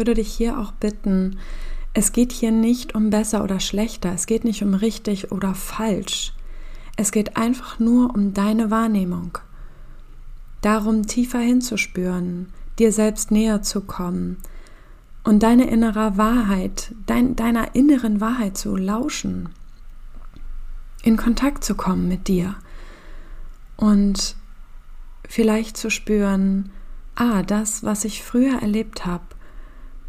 Würde 0.02 0.16
dich 0.16 0.34
hier 0.34 0.58
auch 0.58 0.72
bitten, 0.72 1.38
es 1.94 2.12
geht 2.12 2.32
hier 2.32 2.50
nicht 2.50 2.96
um 2.96 3.12
besser 3.12 3.44
oder 3.44 3.60
schlechter, 3.60 4.12
es 4.14 4.26
geht 4.26 4.44
nicht 4.46 4.64
um 4.64 4.74
richtig 4.74 5.32
oder 5.32 5.54
falsch. 5.54 6.34
Es 6.98 7.12
geht 7.12 7.38
einfach 7.38 7.78
nur 7.78 8.16
um 8.16 8.34
deine 8.34 8.72
Wahrnehmung. 8.72 9.38
Darum 10.62 11.06
tiefer 11.06 11.38
hinzuspüren, 11.38 12.48
dir 12.80 12.92
selbst 12.92 13.30
näher 13.30 13.62
zu 13.62 13.82
kommen 13.82 14.38
und 15.24 15.44
deine 15.44 15.70
innere 15.70 16.18
Wahrheit, 16.18 16.96
dein, 17.06 17.36
deiner 17.36 17.76
inneren 17.76 18.22
Wahrheit 18.22 18.58
zu 18.58 18.76
lauschen, 18.76 19.50
in 21.04 21.16
Kontakt 21.16 21.64
zu 21.64 21.76
kommen 21.76 22.08
mit 22.08 22.28
dir 22.28 22.56
und 23.78 24.36
vielleicht 25.28 25.78
zu 25.78 25.92
spüren, 25.92 26.72
ah, 27.14 27.44
das, 27.44 27.84
was 27.84 28.04
ich 28.04 28.24
früher 28.24 28.64
erlebt 28.64 29.06
habe, 29.06 29.24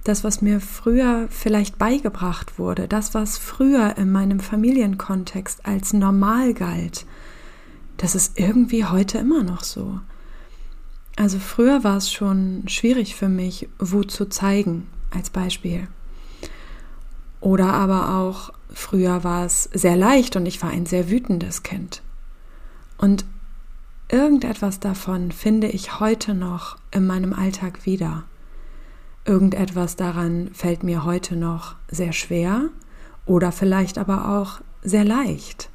das, 0.04 0.25
was 0.25 0.42
mir 0.42 0.61
früher 0.61 1.28
vielleicht 1.30 1.78
beigebracht 1.78 2.59
wurde, 2.59 2.88
das, 2.88 3.14
was 3.14 3.38
früher 3.38 3.97
in 3.97 4.11
meinem 4.11 4.40
Familienkontext 4.40 5.64
als 5.64 5.92
normal 5.92 6.54
galt, 6.54 7.06
das 7.99 8.14
ist 8.14 8.38
irgendwie 8.38 8.85
heute 8.85 9.18
immer 9.18 9.44
noch 9.44 9.62
so. 9.62 10.00
Also 11.16 11.38
früher 11.38 11.85
war 11.85 11.99
es 11.99 12.11
schon 12.11 12.64
schwierig 12.66 13.14
für 13.14 13.28
mich, 13.28 13.68
Wut 13.78 14.11
zu 14.11 14.28
zeigen, 14.28 14.88
als 15.11 15.30
Beispiel. 15.30 15.87
Oder 17.40 17.73
aber 17.73 18.16
auch 18.16 18.52
früher 18.73 19.23
war 19.25 19.44
es 19.44 19.64
sehr 19.73 19.97
leicht 19.97 20.37
und 20.37 20.47
ich 20.47 20.62
war 20.62 20.71
ein 20.71 20.87
sehr 20.87 21.11
wütendes 21.11 21.62
Kind. 21.62 22.02
Und 22.99 23.25
irgendetwas 24.09 24.80
davon 24.80 25.32
finde 25.32 25.68
ich 25.68 26.00
heute 26.00 26.35
noch 26.35 26.78
in 26.92 27.06
meinem 27.06 27.32
Alltag 27.32 27.85
wieder. 27.85 28.25
Irgendetwas 29.25 29.97
daran 29.97 30.50
fällt 30.52 30.83
mir 30.83 31.05
heute 31.05 31.37
noch 31.37 31.76
sehr 31.88 32.12
schwer 32.12 32.71
oder 33.25 33.52
vielleicht 33.52 33.99
aber 33.99 34.37
auch 34.38 34.61
sehr 34.83 35.05
leicht. 35.05 35.71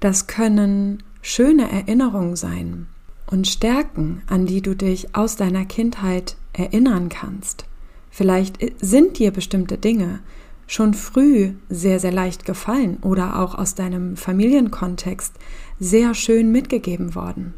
Das 0.00 0.28
können 0.28 1.02
schöne 1.20 1.70
Erinnerungen 1.70 2.36
sein 2.36 2.86
und 3.26 3.48
Stärken, 3.48 4.22
an 4.28 4.46
die 4.46 4.62
du 4.62 4.76
dich 4.76 5.14
aus 5.14 5.34
deiner 5.36 5.64
Kindheit 5.64 6.36
erinnern 6.52 7.08
kannst. 7.08 7.64
Vielleicht 8.10 8.58
sind 8.80 9.18
dir 9.18 9.32
bestimmte 9.32 9.76
Dinge 9.76 10.20
schon 10.66 10.94
früh 10.94 11.54
sehr, 11.68 11.98
sehr 11.98 12.12
leicht 12.12 12.44
gefallen 12.44 12.98
oder 13.02 13.40
auch 13.40 13.54
aus 13.56 13.74
deinem 13.74 14.16
Familienkontext 14.16 15.34
sehr 15.80 16.14
schön 16.14 16.52
mitgegeben 16.52 17.14
worden. 17.14 17.54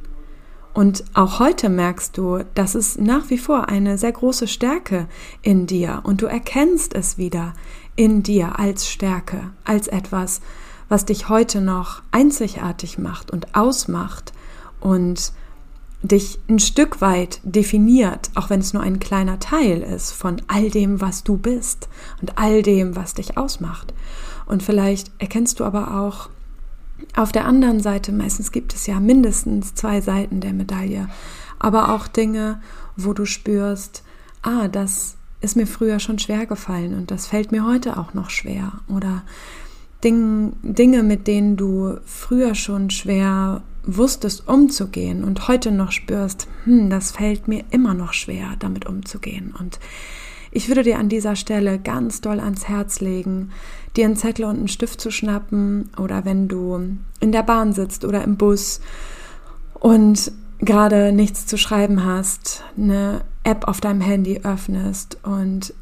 Und 0.73 1.05
auch 1.15 1.41
heute 1.41 1.69
merkst 1.69 2.17
du, 2.17 2.45
das 2.55 2.75
ist 2.75 3.01
nach 3.01 3.29
wie 3.29 3.39
vor 3.39 3.69
eine 3.69 3.99
sehr 3.99 4.13
große 4.13 4.47
Stärke 4.47 5.09
in 5.43 5.67
dir 5.67 6.01
und 6.05 6.23
du 6.23 6.27
erkennst 6.27 6.95
es 6.95 7.19
wieder 7.19 7.55
in 7.97 8.23
dir 8.23 8.59
als 8.59 8.89
Stärke, 8.89 9.51
als 9.65 9.89
etwas, 9.89 10.41
was 10.89 11.05
dich 11.05 11.29
heute 11.29 11.61
noch 11.61 12.03
einzigartig 12.13 12.99
macht 12.99 13.31
und 13.31 13.55
ausmacht 13.57 14.33
und 14.81 15.33
dich 16.03 16.39
ein 16.49 16.59
Stück 16.59 17.01
weit 17.01 17.41
definiert, 17.43 18.31
auch 18.35 18.49
wenn 18.49 18.61
es 18.61 18.73
nur 18.73 18.83
ein 18.83 19.01
kleiner 19.01 19.39
Teil 19.39 19.83
ist 19.83 20.13
von 20.13 20.41
all 20.47 20.71
dem, 20.71 21.01
was 21.01 21.25
du 21.25 21.37
bist 21.37 21.89
und 22.21 22.39
all 22.39 22.63
dem, 22.63 22.97
was 22.97 23.15
dich 23.15 23.37
ausmacht. 23.37 23.93
Und 24.47 24.63
vielleicht 24.63 25.11
erkennst 25.19 25.61
du 25.61 25.65
aber 25.65 26.01
auch 26.01 26.31
auf 27.17 27.33
der 27.33 27.45
anderen 27.45 27.81
Seite, 27.81 28.13
meistens 28.13 28.53
gibt 28.53 28.75
es 28.75 28.87
ja 28.87 29.01
mindestens 29.01 29.75
zwei 29.75 30.01
Seiten 30.01 30.41
der 30.41 30.53
Medaille, 30.53 31.09
aber 31.59 31.95
auch 31.95 32.07
Dinge, 32.07 32.61
wo 32.97 33.13
du 33.13 33.25
spürst, 33.25 34.03
ah, 34.43 34.69
das 34.69 35.17
ist 35.41 35.57
mir 35.57 35.67
früher 35.67 36.01
schon 36.01 36.19
schwer 36.19 36.47
gefallen 36.47 36.95
und 36.95 37.11
das 37.11 37.27
fällt 37.27 37.53
mir 37.53 37.67
heute 37.67 37.99
auch 37.99 38.15
noch 38.15 38.31
schwer. 38.31 38.73
Oder 38.89 39.23
Ding, 40.05 40.55
Dinge, 40.63 41.03
mit 41.03 41.27
denen 41.27 41.57
du 41.57 41.99
früher 42.05 42.55
schon 42.55 42.91
schwer 42.91 43.63
wusstest 43.83 44.47
umzugehen 44.49 45.25
und 45.25 45.49
heute 45.49 45.73
noch 45.73 45.93
spürst, 45.93 46.49
hm, 46.65 46.91
das 46.91 47.13
fällt 47.13 47.49
mir 47.49 47.65
immer 47.71 47.95
noch 47.95 48.13
schwer, 48.13 48.55
damit 48.59 48.87
umzugehen. 48.87 49.55
Und 49.59 49.79
ich 50.53 50.69
würde 50.69 50.83
dir 50.83 50.99
an 50.99 51.09
dieser 51.09 51.37
Stelle 51.37 51.79
ganz 51.79 52.21
doll 52.21 52.41
ans 52.41 52.69
Herz 52.69 53.01
legen, 53.01 53.51
dir 53.97 54.07
einen 54.07 54.17
Zettel 54.17 54.45
und 54.45 54.59
einen 54.59 54.69
Stift 54.69 55.01
zu 55.01 55.11
schnappen 55.11 55.91
oder 55.97 56.25
wenn 56.25 56.49
du 56.49 56.97
in 57.21 57.33
der 57.33 57.43
Bahn 57.43 57.73
sitzt 57.73 58.05
oder 58.05 58.25
im 58.25 58.37
Bus 58.37 58.81
und 59.75 60.33
gerade 60.61 61.13
nichts 61.13 61.47
zu 61.47 61.57
schreiben 61.57 62.05
hast, 62.05 62.65
eine 62.77 63.23
App 63.45 63.67
auf 63.67 63.81
deinem 63.81 64.01
Handy 64.01 64.41
öffnest 64.43 65.19
und 65.23 65.73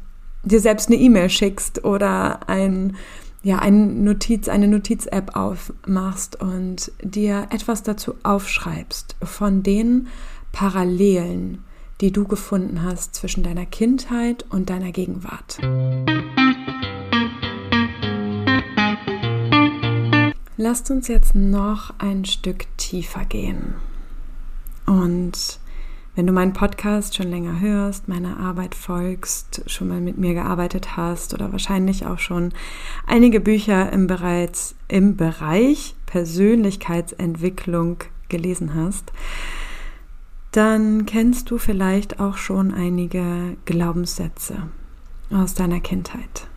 dir 0.43 0.59
selbst 0.59 0.87
eine 0.87 0.97
E-Mail 0.97 1.29
schickst 1.29 1.83
oder 1.83 2.47
ein, 2.47 2.95
ja, 3.43 3.59
ein 3.59 4.03
Notiz, 4.03 4.47
eine 4.47 4.67
Notiz-App 4.67 5.35
aufmachst 5.35 6.39
und 6.41 6.91
dir 7.03 7.47
etwas 7.51 7.83
dazu 7.83 8.15
aufschreibst 8.23 9.15
von 9.21 9.63
den 9.63 10.07
Parallelen, 10.51 11.63
die 12.01 12.11
du 12.11 12.25
gefunden 12.25 12.83
hast 12.83 13.13
zwischen 13.15 13.43
deiner 13.43 13.65
Kindheit 13.65 14.45
und 14.49 14.69
deiner 14.69 14.91
Gegenwart. 14.91 15.59
Lasst 20.55 20.91
uns 20.91 21.07
jetzt 21.07 21.35
noch 21.35 21.93
ein 21.99 22.25
Stück 22.25 22.65
tiefer 22.77 23.25
gehen. 23.25 23.75
Und 24.85 25.59
wenn 26.15 26.27
du 26.27 26.33
meinen 26.33 26.53
Podcast 26.53 27.15
schon 27.15 27.29
länger 27.29 27.59
hörst, 27.61 28.07
meiner 28.09 28.39
Arbeit 28.39 28.75
folgst, 28.75 29.61
schon 29.67 29.87
mal 29.87 30.01
mit 30.01 30.17
mir 30.17 30.33
gearbeitet 30.33 30.97
hast 30.97 31.33
oder 31.33 31.51
wahrscheinlich 31.51 32.05
auch 32.05 32.19
schon 32.19 32.51
einige 33.07 33.39
Bücher 33.39 33.93
im, 33.93 34.07
bereits, 34.07 34.75
im 34.89 35.15
Bereich 35.15 35.95
Persönlichkeitsentwicklung 36.07 37.99
gelesen 38.27 38.75
hast, 38.75 39.13
dann 40.51 41.05
kennst 41.05 41.51
du 41.51 41.57
vielleicht 41.57 42.19
auch 42.19 42.37
schon 42.37 42.73
einige 42.73 43.57
Glaubenssätze 43.65 44.63
aus 45.31 45.53
deiner 45.53 45.79
Kindheit. 45.79 46.47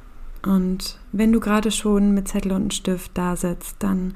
Und 0.44 0.98
wenn 1.12 1.32
du 1.32 1.40
gerade 1.40 1.70
schon 1.70 2.14
mit 2.14 2.28
Zettel 2.28 2.52
und 2.52 2.74
Stift 2.74 3.12
da 3.14 3.36
sitzt, 3.36 3.76
dann 3.80 4.14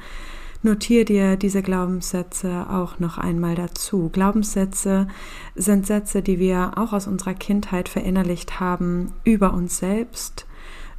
notier 0.62 1.05
dir 1.05 1.37
diese 1.37 1.62
Glaubenssätze 1.62 2.67
auch 2.69 2.99
noch 2.99 3.19
einmal 3.19 3.55
dazu. 3.55 4.09
Glaubenssätze 4.09 5.07
sind 5.55 5.87
Sätze, 5.87 6.23
die 6.23 6.39
wir 6.39 6.73
auch 6.77 6.93
aus 6.93 7.07
unserer 7.07 7.35
Kindheit 7.35 7.89
verinnerlicht 7.89 8.59
haben 8.59 9.12
über 9.25 9.55
uns 9.55 9.79
selbst, 9.79 10.47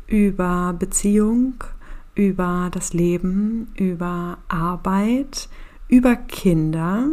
über 0.05 0.73
Beziehung, 0.77 1.55
über 2.15 2.69
das 2.71 2.93
Leben, 2.93 3.67
über 3.75 4.37
Arbeit, 4.47 5.49
über 5.89 6.15
Kinder, 6.15 7.09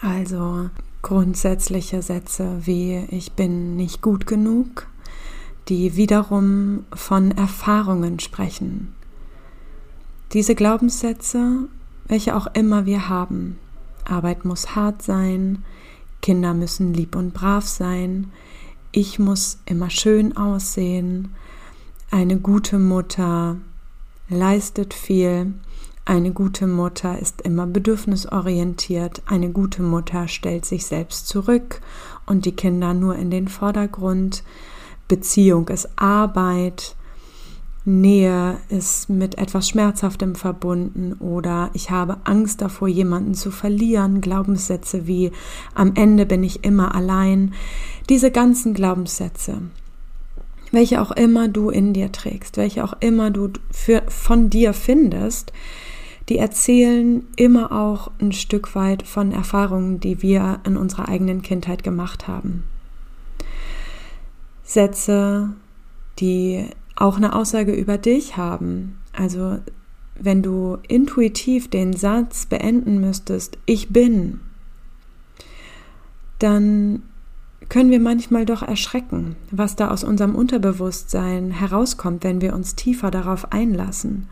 also 0.00 0.70
grundsätzliche 1.02 2.02
Sätze 2.02 2.60
wie 2.64 3.06
ich 3.10 3.32
bin 3.32 3.76
nicht 3.76 4.02
gut 4.02 4.26
genug, 4.26 4.86
die 5.68 5.96
wiederum 5.96 6.84
von 6.92 7.30
Erfahrungen 7.30 8.18
sprechen. 8.20 8.94
Diese 10.32 10.54
Glaubenssätze, 10.54 11.68
welche 12.06 12.36
auch 12.36 12.46
immer 12.54 12.86
wir 12.86 13.08
haben, 13.08 13.58
Arbeit 14.04 14.44
muss 14.44 14.74
hart 14.74 15.02
sein, 15.02 15.64
Kinder 16.22 16.54
müssen 16.54 16.92
lieb 16.92 17.16
und 17.16 17.32
brav 17.32 17.66
sein, 17.66 18.30
ich 18.92 19.18
muss 19.18 19.58
immer 19.66 19.90
schön 19.90 20.36
aussehen, 20.36 21.34
eine 22.10 22.38
gute 22.38 22.78
Mutter 22.78 23.56
leistet 24.28 24.94
viel, 24.94 25.54
eine 26.10 26.32
gute 26.32 26.66
Mutter 26.66 27.20
ist 27.20 27.40
immer 27.42 27.68
bedürfnisorientiert, 27.68 29.22
eine 29.26 29.50
gute 29.50 29.80
Mutter 29.80 30.26
stellt 30.26 30.66
sich 30.66 30.84
selbst 30.84 31.28
zurück 31.28 31.80
und 32.26 32.46
die 32.46 32.56
Kinder 32.56 32.94
nur 32.94 33.14
in 33.14 33.30
den 33.30 33.46
Vordergrund, 33.46 34.42
Beziehung 35.06 35.68
ist 35.68 35.88
Arbeit, 35.94 36.96
Nähe 37.84 38.56
ist 38.70 39.08
mit 39.08 39.38
etwas 39.38 39.68
Schmerzhaftem 39.68 40.34
verbunden 40.34 41.12
oder 41.12 41.70
ich 41.74 41.92
habe 41.92 42.16
Angst 42.24 42.60
davor, 42.60 42.88
jemanden 42.88 43.34
zu 43.34 43.52
verlieren. 43.52 44.20
Glaubenssätze 44.20 45.06
wie 45.06 45.30
am 45.76 45.92
Ende 45.94 46.26
bin 46.26 46.42
ich 46.42 46.64
immer 46.64 46.92
allein. 46.92 47.54
Diese 48.08 48.32
ganzen 48.32 48.74
Glaubenssätze, 48.74 49.62
welche 50.72 51.00
auch 51.00 51.12
immer 51.12 51.46
du 51.46 51.70
in 51.70 51.92
dir 51.92 52.10
trägst, 52.10 52.56
welche 52.56 52.82
auch 52.82 52.94
immer 52.98 53.30
du 53.30 53.50
für, 53.70 54.02
von 54.08 54.50
dir 54.50 54.72
findest, 54.72 55.52
die 56.30 56.38
erzählen 56.38 57.26
immer 57.34 57.72
auch 57.72 58.12
ein 58.20 58.30
Stück 58.30 58.76
weit 58.76 59.02
von 59.02 59.32
Erfahrungen, 59.32 59.98
die 59.98 60.22
wir 60.22 60.60
in 60.64 60.76
unserer 60.76 61.08
eigenen 61.08 61.42
Kindheit 61.42 61.82
gemacht 61.82 62.28
haben. 62.28 62.62
Sätze, 64.62 65.50
die 66.20 66.66
auch 66.94 67.16
eine 67.16 67.34
Aussage 67.34 67.72
über 67.72 67.98
dich 67.98 68.36
haben. 68.36 69.00
Also 69.12 69.58
wenn 70.14 70.40
du 70.40 70.78
intuitiv 70.86 71.68
den 71.68 71.94
Satz 71.94 72.46
beenden 72.46 73.00
müsstest, 73.00 73.58
ich 73.66 73.88
bin, 73.88 74.38
dann 76.38 77.02
können 77.68 77.90
wir 77.90 78.00
manchmal 78.00 78.46
doch 78.46 78.62
erschrecken, 78.62 79.34
was 79.50 79.74
da 79.74 79.90
aus 79.90 80.04
unserem 80.04 80.36
Unterbewusstsein 80.36 81.50
herauskommt, 81.50 82.22
wenn 82.22 82.40
wir 82.40 82.54
uns 82.54 82.76
tiefer 82.76 83.10
darauf 83.10 83.50
einlassen. 83.50 84.28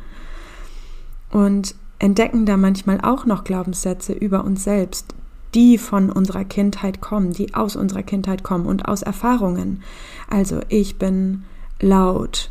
Und 1.31 1.75
entdecken 1.99 2.47
da 2.47 2.57
manchmal 2.57 3.01
auch 3.01 3.27
noch 3.27 3.45
Glaubenssätze 3.45 4.13
über 4.13 4.45
uns 4.45 4.65
selbst, 4.65 5.15
die 5.55 5.79
von 5.79 6.11
unserer 6.11 6.45
Kindheit 6.45 7.01
kommen, 7.01 7.33
die 7.33 7.55
aus 7.55 7.77
unserer 7.77 8.03
Kindheit 8.03 8.45
kommen 8.45 8.67
und 8.67 8.87
aus 8.87 9.03
Erfahrungen. 9.03 9.83
Also 10.29 10.61
ich 10.69 10.99
bin 10.99 11.45
laut, 11.81 12.51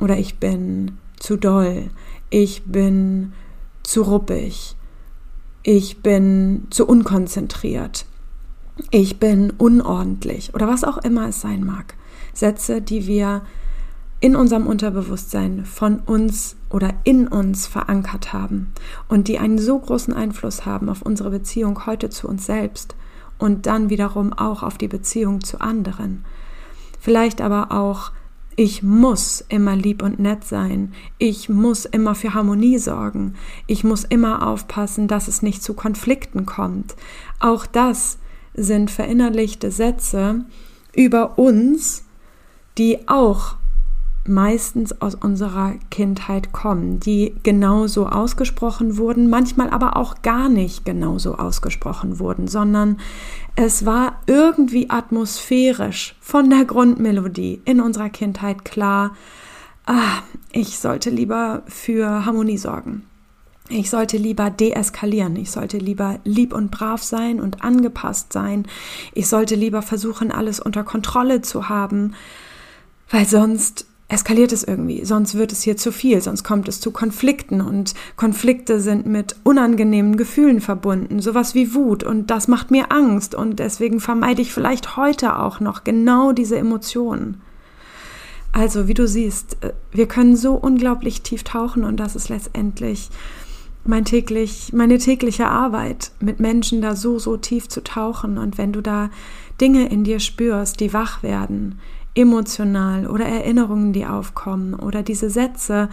oder 0.00 0.18
ich 0.18 0.38
bin 0.38 0.98
zu 1.18 1.36
doll, 1.36 1.90
ich 2.30 2.64
bin 2.64 3.32
zu 3.82 4.02
ruppig, 4.02 4.76
ich 5.62 6.02
bin 6.02 6.66
zu 6.70 6.86
unkonzentriert, 6.86 8.06
ich 8.90 9.18
bin 9.18 9.50
unordentlich 9.58 10.54
oder 10.54 10.68
was 10.68 10.84
auch 10.84 10.98
immer 10.98 11.28
es 11.28 11.40
sein 11.40 11.64
mag. 11.64 11.94
Sätze, 12.32 12.80
die 12.80 13.06
wir 13.06 13.42
in 14.20 14.36
unserem 14.36 14.66
Unterbewusstsein 14.66 15.64
von 15.64 15.98
uns 16.00 16.56
oder 16.70 16.94
in 17.04 17.28
uns 17.28 17.66
verankert 17.66 18.32
haben 18.32 18.72
und 19.08 19.28
die 19.28 19.38
einen 19.38 19.58
so 19.58 19.78
großen 19.78 20.14
Einfluss 20.14 20.64
haben 20.64 20.88
auf 20.88 21.02
unsere 21.02 21.30
Beziehung 21.30 21.86
heute 21.86 22.08
zu 22.08 22.28
uns 22.28 22.46
selbst 22.46 22.94
und 23.38 23.66
dann 23.66 23.90
wiederum 23.90 24.32
auch 24.32 24.62
auf 24.62 24.78
die 24.78 24.88
Beziehung 24.88 25.42
zu 25.42 25.60
anderen. 25.60 26.24
Vielleicht 27.00 27.40
aber 27.40 27.72
auch 27.72 28.12
ich 28.56 28.82
muss 28.82 29.42
immer 29.48 29.74
lieb 29.74 30.02
und 30.02 30.18
nett 30.18 30.44
sein. 30.44 30.92
Ich 31.16 31.48
muss 31.48 31.86
immer 31.86 32.14
für 32.14 32.34
Harmonie 32.34 32.76
sorgen. 32.76 33.36
Ich 33.66 33.84
muss 33.84 34.04
immer 34.04 34.46
aufpassen, 34.46 35.08
dass 35.08 35.28
es 35.28 35.40
nicht 35.40 35.62
zu 35.62 35.72
Konflikten 35.72 36.44
kommt. 36.44 36.94
Auch 37.38 37.64
das 37.64 38.18
sind 38.52 38.90
verinnerlichte 38.90 39.70
Sätze 39.70 40.44
über 40.94 41.38
uns, 41.38 42.04
die 42.76 43.08
auch 43.08 43.56
meistens 44.30 45.02
aus 45.02 45.14
unserer 45.14 45.74
Kindheit 45.90 46.52
kommen, 46.52 47.00
die 47.00 47.34
genauso 47.42 48.06
ausgesprochen 48.06 48.96
wurden, 48.96 49.28
manchmal 49.28 49.68
aber 49.68 49.96
auch 49.96 50.22
gar 50.22 50.48
nicht 50.48 50.84
genauso 50.84 51.34
ausgesprochen 51.34 52.18
wurden, 52.18 52.48
sondern 52.48 52.98
es 53.56 53.84
war 53.84 54.20
irgendwie 54.26 54.88
atmosphärisch 54.88 56.16
von 56.20 56.48
der 56.48 56.64
Grundmelodie 56.64 57.60
in 57.64 57.80
unserer 57.80 58.08
Kindheit 58.08 58.64
klar, 58.64 59.14
ah, 59.86 60.22
ich 60.52 60.78
sollte 60.78 61.10
lieber 61.10 61.62
für 61.66 62.24
Harmonie 62.24 62.58
sorgen. 62.58 63.02
Ich 63.68 63.88
sollte 63.88 64.16
lieber 64.16 64.50
deeskalieren. 64.50 65.36
Ich 65.36 65.52
sollte 65.52 65.78
lieber 65.78 66.18
lieb 66.24 66.52
und 66.52 66.72
brav 66.72 67.02
sein 67.04 67.40
und 67.40 67.62
angepasst 67.62 68.32
sein. 68.32 68.66
Ich 69.14 69.28
sollte 69.28 69.54
lieber 69.54 69.80
versuchen, 69.80 70.32
alles 70.32 70.58
unter 70.58 70.82
Kontrolle 70.82 71.40
zu 71.40 71.68
haben, 71.68 72.14
weil 73.10 73.26
sonst 73.26 73.86
eskaliert 74.10 74.50
es 74.50 74.64
irgendwie, 74.64 75.04
sonst 75.04 75.36
wird 75.36 75.52
es 75.52 75.62
hier 75.62 75.76
zu 75.76 75.92
viel, 75.92 76.20
sonst 76.20 76.42
kommt 76.42 76.68
es 76.68 76.80
zu 76.80 76.90
Konflikten 76.90 77.60
und 77.60 77.94
Konflikte 78.16 78.80
sind 78.80 79.06
mit 79.06 79.36
unangenehmen 79.44 80.16
Gefühlen 80.16 80.60
verbunden, 80.60 81.20
sowas 81.20 81.54
wie 81.54 81.74
Wut 81.74 82.02
und 82.02 82.28
das 82.28 82.48
macht 82.48 82.72
mir 82.72 82.90
Angst 82.90 83.36
und 83.36 83.60
deswegen 83.60 84.00
vermeide 84.00 84.42
ich 84.42 84.52
vielleicht 84.52 84.96
heute 84.96 85.38
auch 85.38 85.60
noch 85.60 85.84
genau 85.84 86.32
diese 86.32 86.58
Emotionen. 86.58 87.40
Also, 88.52 88.88
wie 88.88 88.94
du 88.94 89.06
siehst, 89.06 89.58
äh, 89.60 89.72
wir 89.92 90.08
können 90.08 90.34
so 90.34 90.54
unglaublich 90.54 91.22
tief 91.22 91.44
tauchen 91.44 91.84
und 91.84 91.98
das 91.98 92.16
ist 92.16 92.28
letztendlich 92.28 93.10
mein 93.84 94.04
täglich, 94.04 94.72
meine 94.72 94.98
tägliche 94.98 95.46
Arbeit, 95.46 96.10
mit 96.20 96.40
Menschen 96.40 96.82
da 96.82 96.96
so, 96.96 97.20
so 97.20 97.36
tief 97.36 97.68
zu 97.68 97.82
tauchen. 97.82 98.38
Und 98.38 98.58
wenn 98.58 98.72
du 98.72 98.80
da 98.80 99.08
Dinge 99.60 99.88
in 99.88 100.04
dir 100.04 100.20
spürst, 100.20 100.80
die 100.80 100.92
wach 100.92 101.22
werden, 101.22 101.78
emotional 102.14 103.06
oder 103.06 103.24
Erinnerungen, 103.24 103.92
die 103.92 104.06
aufkommen 104.06 104.74
oder 104.74 105.02
diese 105.02 105.30
Sätze, 105.30 105.88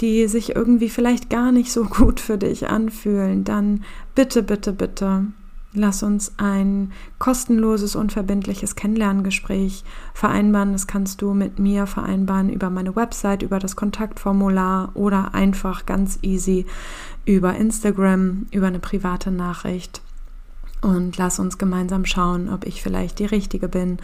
die 0.00 0.28
sich 0.28 0.54
irgendwie 0.54 0.88
vielleicht 0.88 1.30
gar 1.30 1.52
nicht 1.52 1.72
so 1.72 1.84
gut 1.84 2.20
für 2.20 2.38
dich 2.38 2.68
anfühlen, 2.68 3.44
dann 3.44 3.84
bitte, 4.14 4.42
bitte, 4.42 4.72
bitte 4.72 5.26
lass 5.74 6.02
uns 6.02 6.32
ein 6.38 6.92
kostenloses, 7.18 7.96
unverbindliches 7.96 8.74
Kennenlerngespräch 8.74 9.84
vereinbaren. 10.14 10.72
Das 10.72 10.86
kannst 10.86 11.22
du 11.22 11.34
mit 11.34 11.58
mir 11.58 11.86
vereinbaren 11.86 12.50
über 12.50 12.70
meine 12.70 12.96
Website, 12.96 13.42
über 13.42 13.58
das 13.58 13.76
Kontaktformular 13.76 14.90
oder 14.94 15.34
einfach 15.34 15.86
ganz 15.86 16.18
easy 16.22 16.66
über 17.24 17.54
Instagram, 17.54 18.46
über 18.50 18.68
eine 18.68 18.78
private 18.78 19.30
Nachricht 19.30 20.00
und 20.80 21.16
lass 21.16 21.38
uns 21.38 21.58
gemeinsam 21.58 22.04
schauen, 22.04 22.48
ob 22.48 22.66
ich 22.66 22.82
vielleicht 22.82 23.18
die 23.18 23.26
Richtige 23.26 23.68
bin, 23.68 23.98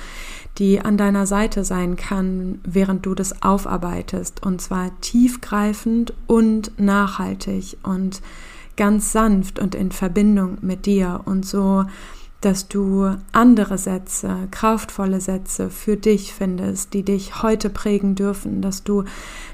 die 0.58 0.80
an 0.80 0.96
deiner 0.96 1.26
Seite 1.26 1.64
sein 1.64 1.96
kann, 1.96 2.60
während 2.64 3.06
du 3.06 3.14
das 3.14 3.42
aufarbeitest. 3.42 4.44
Und 4.44 4.60
zwar 4.60 4.90
tiefgreifend 5.00 6.12
und 6.26 6.78
nachhaltig 6.78 7.76
und 7.82 8.20
ganz 8.76 9.12
sanft 9.12 9.58
und 9.58 9.74
in 9.74 9.92
Verbindung 9.92 10.58
mit 10.60 10.86
dir 10.86 11.20
und 11.24 11.46
so, 11.46 11.84
dass 12.40 12.68
du 12.68 13.16
andere 13.32 13.78
Sätze, 13.78 14.48
kraftvolle 14.50 15.20
Sätze 15.20 15.70
für 15.70 15.96
dich 15.96 16.34
findest, 16.34 16.92
die 16.92 17.02
dich 17.02 17.42
heute 17.42 17.70
prägen 17.70 18.16
dürfen, 18.16 18.60
dass 18.60 18.84
du 18.84 19.04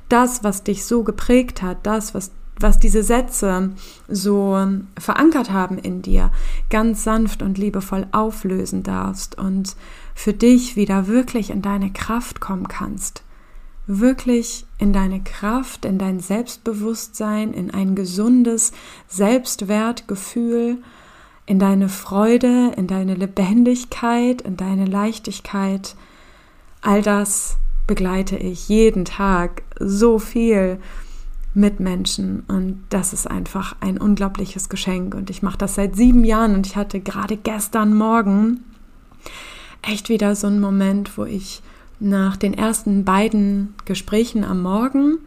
das, 0.08 0.42
was 0.42 0.64
dich 0.64 0.84
so 0.84 1.04
geprägt 1.04 1.62
hat, 1.62 1.78
das, 1.84 2.14
was 2.14 2.32
was 2.62 2.78
diese 2.78 3.02
Sätze 3.02 3.70
so 4.08 4.58
verankert 4.98 5.50
haben 5.50 5.78
in 5.78 6.02
dir, 6.02 6.30
ganz 6.68 7.04
sanft 7.04 7.42
und 7.42 7.58
liebevoll 7.58 8.06
auflösen 8.12 8.82
darfst 8.82 9.38
und 9.38 9.76
für 10.14 10.32
dich 10.32 10.76
wieder 10.76 11.06
wirklich 11.06 11.50
in 11.50 11.62
deine 11.62 11.92
Kraft 11.92 12.40
kommen 12.40 12.68
kannst. 12.68 13.22
Wirklich 13.86 14.66
in 14.78 14.92
deine 14.92 15.20
Kraft, 15.20 15.84
in 15.84 15.98
dein 15.98 16.20
Selbstbewusstsein, 16.20 17.52
in 17.52 17.72
ein 17.72 17.94
gesundes 17.94 18.72
Selbstwertgefühl, 19.08 20.78
in 21.46 21.58
deine 21.58 21.88
Freude, 21.88 22.72
in 22.76 22.86
deine 22.86 23.14
Lebendigkeit, 23.14 24.42
in 24.42 24.56
deine 24.56 24.84
Leichtigkeit. 24.84 25.96
All 26.82 27.02
das 27.02 27.56
begleite 27.88 28.36
ich 28.36 28.68
jeden 28.68 29.04
Tag 29.04 29.62
so 29.80 30.20
viel 30.20 30.78
Mitmenschen 31.52 32.44
und 32.46 32.84
das 32.90 33.12
ist 33.12 33.28
einfach 33.28 33.74
ein 33.80 33.98
unglaubliches 33.98 34.68
Geschenk. 34.68 35.14
Und 35.14 35.30
ich 35.30 35.42
mache 35.42 35.58
das 35.58 35.74
seit 35.74 35.96
sieben 35.96 36.24
Jahren. 36.24 36.54
Und 36.54 36.66
ich 36.66 36.76
hatte 36.76 37.00
gerade 37.00 37.36
gestern 37.36 37.94
Morgen 37.94 38.62
echt 39.82 40.08
wieder 40.08 40.36
so 40.36 40.46
einen 40.46 40.60
Moment, 40.60 41.18
wo 41.18 41.24
ich 41.24 41.62
nach 41.98 42.36
den 42.36 42.54
ersten 42.54 43.04
beiden 43.04 43.74
Gesprächen 43.84 44.44
am 44.44 44.62
Morgen 44.62 45.18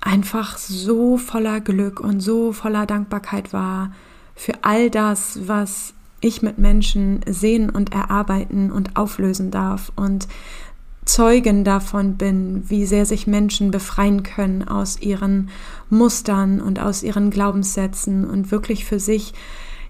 einfach 0.00 0.56
so 0.56 1.18
voller 1.18 1.60
Glück 1.60 2.00
und 2.00 2.20
so 2.20 2.52
voller 2.52 2.86
Dankbarkeit 2.86 3.52
war 3.52 3.92
für 4.34 4.54
all 4.62 4.88
das, 4.88 5.40
was 5.46 5.92
ich 6.22 6.42
mit 6.42 6.58
Menschen 6.58 7.20
sehen 7.26 7.70
und 7.70 7.92
erarbeiten 7.92 8.72
und 8.72 8.96
auflösen 8.96 9.50
darf. 9.50 9.92
Und 9.96 10.28
Zeugen 11.10 11.64
davon 11.64 12.14
bin, 12.14 12.62
wie 12.70 12.86
sehr 12.86 13.04
sich 13.04 13.26
Menschen 13.26 13.72
befreien 13.72 14.22
können 14.22 14.68
aus 14.68 15.00
ihren 15.00 15.50
Mustern 15.88 16.60
und 16.60 16.78
aus 16.78 17.02
ihren 17.02 17.30
Glaubenssätzen 17.30 18.30
und 18.30 18.52
wirklich 18.52 18.84
für 18.84 19.00
sich 19.00 19.34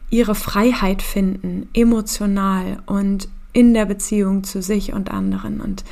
ihre 0.08 0.34
Freiheit 0.34 1.02
finden, 1.02 1.68
emotional 1.74 2.78
und 2.86 3.28
in 3.52 3.74
der 3.74 3.84
Beziehung 3.84 4.44
zu 4.44 4.62
sich 4.62 4.94
und 4.94 5.10
anderen. 5.10 5.60
Und 5.60 5.84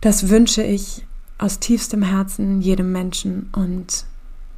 das 0.00 0.28
wünsche 0.28 0.62
ich 0.62 1.04
aus 1.38 1.58
tiefstem 1.58 2.02
Herzen 2.02 2.62
jedem 2.62 2.92
Menschen. 2.92 3.48
Und 3.50 4.04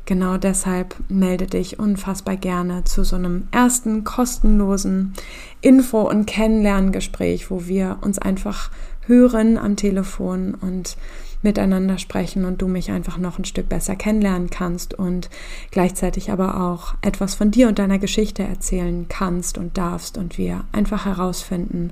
genau 0.04 0.36
deshalb 0.36 0.96
melde 1.08 1.46
dich 1.46 1.78
unfassbar 1.78 2.36
gerne 2.36 2.84
zu 2.84 3.04
so 3.04 3.16
einem 3.16 3.48
ersten 3.52 4.04
kostenlosen 4.04 5.14
Info- 5.62 6.10
und 6.10 6.26
Kennenlerngespräch, 6.26 7.50
wo 7.50 7.66
wir 7.66 7.96
uns 8.02 8.18
einfach 8.18 8.70
hören 9.06 9.58
am 9.58 9.76
Telefon 9.76 10.54
und 10.54 10.96
miteinander 11.42 11.98
sprechen 11.98 12.44
und 12.44 12.62
du 12.62 12.68
mich 12.68 12.90
einfach 12.90 13.18
noch 13.18 13.38
ein 13.38 13.44
Stück 13.44 13.68
besser 13.68 13.96
kennenlernen 13.96 14.50
kannst 14.50 14.94
und 14.94 15.28
gleichzeitig 15.70 16.30
aber 16.30 16.60
auch 16.60 16.94
etwas 17.02 17.34
von 17.34 17.50
dir 17.50 17.68
und 17.68 17.78
deiner 17.78 17.98
Geschichte 17.98 18.44
erzählen 18.44 19.06
kannst 19.08 19.58
und 19.58 19.76
darfst 19.76 20.18
und 20.18 20.38
wir 20.38 20.64
einfach 20.72 21.04
herausfinden, 21.04 21.90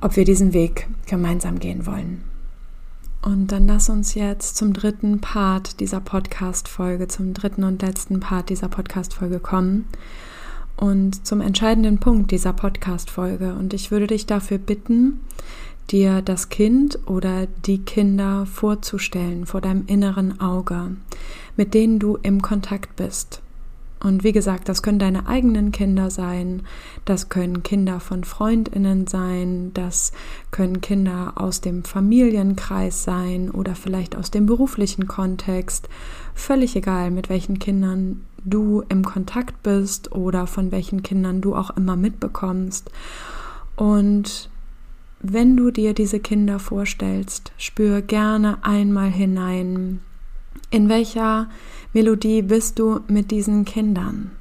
ob 0.00 0.16
wir 0.16 0.24
diesen 0.24 0.52
Weg 0.52 0.88
gemeinsam 1.06 1.60
gehen 1.60 1.86
wollen. 1.86 2.24
Und 3.22 3.52
dann 3.52 3.68
lass 3.68 3.88
uns 3.88 4.14
jetzt 4.14 4.56
zum 4.56 4.72
dritten 4.72 5.20
Part 5.20 5.78
dieser 5.78 6.00
Podcast-Folge, 6.00 7.06
zum 7.06 7.34
dritten 7.34 7.62
und 7.62 7.80
letzten 7.80 8.18
Part 8.18 8.50
dieser 8.50 8.68
Podcast-Folge 8.68 9.38
kommen 9.38 9.86
und 10.76 11.24
zum 11.24 11.40
entscheidenden 11.40 11.98
Punkt 11.98 12.32
dieser 12.32 12.52
Podcast-Folge. 12.52 13.54
Und 13.54 13.74
ich 13.74 13.92
würde 13.92 14.08
dich 14.08 14.26
dafür 14.26 14.58
bitten, 14.58 15.20
dir 15.90 16.22
das 16.22 16.48
Kind 16.48 16.98
oder 17.06 17.46
die 17.66 17.78
Kinder 17.78 18.46
vorzustellen 18.46 19.46
vor 19.46 19.60
deinem 19.60 19.84
inneren 19.86 20.40
Auge, 20.40 20.96
mit 21.56 21.74
denen 21.74 21.98
du 21.98 22.18
im 22.22 22.40
Kontakt 22.40 22.96
bist. 22.96 23.42
Und 24.02 24.24
wie 24.24 24.32
gesagt, 24.32 24.68
das 24.68 24.82
können 24.82 24.98
deine 24.98 25.28
eigenen 25.28 25.70
Kinder 25.70 26.10
sein, 26.10 26.62
das 27.04 27.28
können 27.28 27.62
Kinder 27.62 28.00
von 28.00 28.24
Freundinnen 28.24 29.06
sein, 29.06 29.70
das 29.74 30.12
können 30.50 30.80
Kinder 30.80 31.34
aus 31.36 31.60
dem 31.60 31.84
Familienkreis 31.84 33.04
sein 33.04 33.48
oder 33.50 33.76
vielleicht 33.76 34.16
aus 34.16 34.32
dem 34.32 34.46
beruflichen 34.46 35.06
Kontext. 35.06 35.88
Völlig 36.34 36.74
egal, 36.74 37.12
mit 37.12 37.28
welchen 37.28 37.60
Kindern 37.60 38.22
du 38.44 38.82
im 38.88 39.04
Kontakt 39.04 39.62
bist 39.62 40.10
oder 40.10 40.48
von 40.48 40.72
welchen 40.72 41.04
Kindern 41.04 41.40
du 41.40 41.54
auch 41.54 41.70
immer 41.76 41.94
mitbekommst. 41.94 42.90
Und 43.76 44.50
wenn 45.22 45.56
du 45.56 45.70
dir 45.70 45.94
diese 45.94 46.20
Kinder 46.20 46.58
vorstellst, 46.58 47.52
spür 47.56 48.02
gerne 48.02 48.58
einmal 48.62 49.10
hinein, 49.10 50.00
in 50.70 50.88
welcher 50.88 51.48
Melodie 51.92 52.42
bist 52.42 52.78
du 52.78 53.00
mit 53.06 53.30
diesen 53.30 53.64
Kindern? 53.64 54.32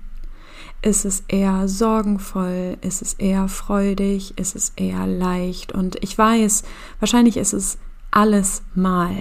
Ist 0.81 1.05
es 1.05 1.23
eher 1.27 1.67
sorgenvoll? 1.67 2.77
Ist 2.81 3.03
es 3.03 3.13
eher 3.13 3.47
freudig? 3.47 4.37
Ist 4.37 4.55
es 4.55 4.73
eher 4.75 5.05
leicht? 5.05 5.71
Und 5.71 5.97
ich 6.01 6.17
weiß, 6.17 6.63
wahrscheinlich 6.99 7.37
ist 7.37 7.53
es 7.53 7.77
alles 8.09 8.63
mal. 8.73 9.15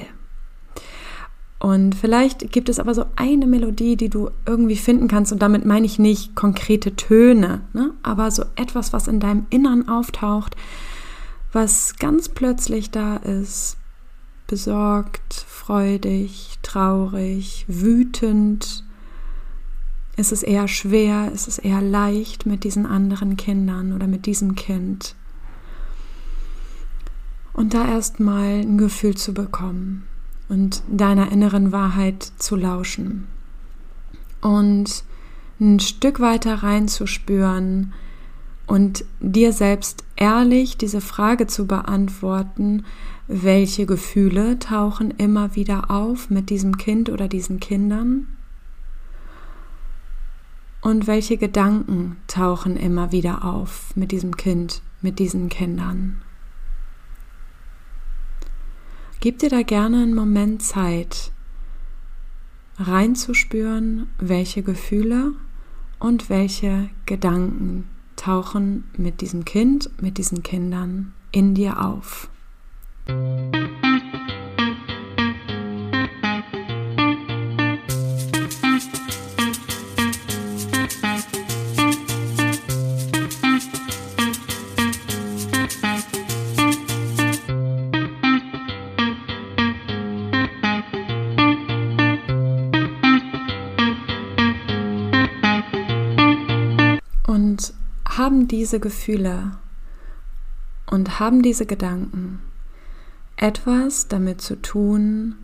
Und 1.59 1.95
vielleicht 1.95 2.51
gibt 2.53 2.71
es 2.71 2.81
aber 2.81 2.95
so 2.95 3.05
eine 3.17 3.47
Melodie, 3.47 3.97
die 3.97 4.09
du 4.09 4.31
irgendwie 4.47 4.77
finden 4.77 5.09
kannst. 5.09 5.31
Und 5.31 5.43
damit 5.43 5.67
meine 5.67 5.85
ich 5.85 5.99
nicht 5.99 6.35
konkrete 6.35 6.97
Töne, 6.97 7.61
ne? 7.75 7.93
aber 8.03 8.31
so 8.31 8.45
etwas, 8.57 8.95
was 8.95 9.09
in 9.09 9.21
deinem 9.21 9.47
Innern 9.51 9.87
auftaucht, 9.87 10.57
was 11.53 11.97
ganz 11.99 12.29
plötzlich 12.29 12.91
da 12.91 13.17
ist, 13.17 13.77
besorgt, 14.47 15.35
freudig, 15.35 16.59
traurig, 16.63 17.65
wütend? 17.69 18.85
Ist 20.17 20.33
es 20.33 20.43
eher 20.43 20.69
schwer? 20.69 21.31
Ist 21.33 21.49
es 21.49 21.59
eher 21.59 21.81
leicht 21.81 22.47
mit 22.47 22.65
diesen 22.65 22.87
anderen 22.87 23.37
Kindern 23.37 23.93
oder 23.93 24.07
mit 24.07 24.27
diesem 24.27 24.55
Kind? 24.55 25.15
Und 27.53 27.75
da 27.75 27.87
erstmal 27.89 28.61
ein 28.61 28.79
Gefühl 28.79 29.17
zu 29.17 29.35
bekommen 29.35 30.07
und 30.49 30.83
deiner 30.89 31.31
inneren 31.31 31.73
Wahrheit 31.73 32.33
zu 32.39 32.57
lauschen. 32.57 33.27
Und 34.41 35.05
ein 35.61 35.79
Stück 35.79 36.21
weiter 36.21 36.63
reinzuspüren 36.63 37.93
und 38.67 39.05
dir 39.21 39.53
selbst 39.53 40.05
ehrlich 40.21 40.77
diese 40.77 41.01
Frage 41.01 41.49
zu 41.49 41.67
beantworten, 41.67 42.85
welche 43.27 43.87
Gefühle 43.87 44.59
tauchen 44.61 45.11
immer 45.11 45.57
wieder 45.57 45.91
auf 45.91 46.31
mit 46.31 46.51
diesem 46.51 46.77
Kind 46.77 47.09
oder 47.11 47.27
diesen 47.27 47.59
Kindern? 47.59 48.29
Und 50.83 51.07
welche 51.07 51.37
Gedanken 51.37 52.17
tauchen 52.27 52.77
immer 52.77 53.13
wieder 53.13 53.45
auf 53.45 53.95
mit 53.97 54.13
diesem 54.13 54.37
Kind, 54.37 54.83
mit 55.03 55.19
diesen 55.19 55.49
Kindern? 55.49 56.23
Gib 59.21 59.39
dir 59.39 59.51
da 59.51 59.63
gerne 59.63 60.03
einen 60.03 60.15
Moment 60.15 60.63
Zeit, 60.63 61.33
reinzuspüren, 62.79 64.07
welche 64.19 64.63
Gefühle 64.63 65.33
und 65.99 66.31
welche 66.31 66.89
Gedanken 67.05 67.85
tauchen 68.21 68.85
mit 68.97 69.21
diesem 69.23 69.45
Kind, 69.45 69.91
mit 70.03 70.19
diesen 70.19 70.43
Kindern 70.43 71.15
in 71.33 71.55
dir 71.55 71.81
auf. 71.81 72.29
Diese 98.51 98.81
Gefühle 98.81 99.53
und 100.87 101.21
haben 101.21 101.43
diese 101.43 101.67
Gedanken 101.67 102.41
etwas 103.37 104.09
damit 104.09 104.41
zu 104.41 104.61
tun, 104.61 105.37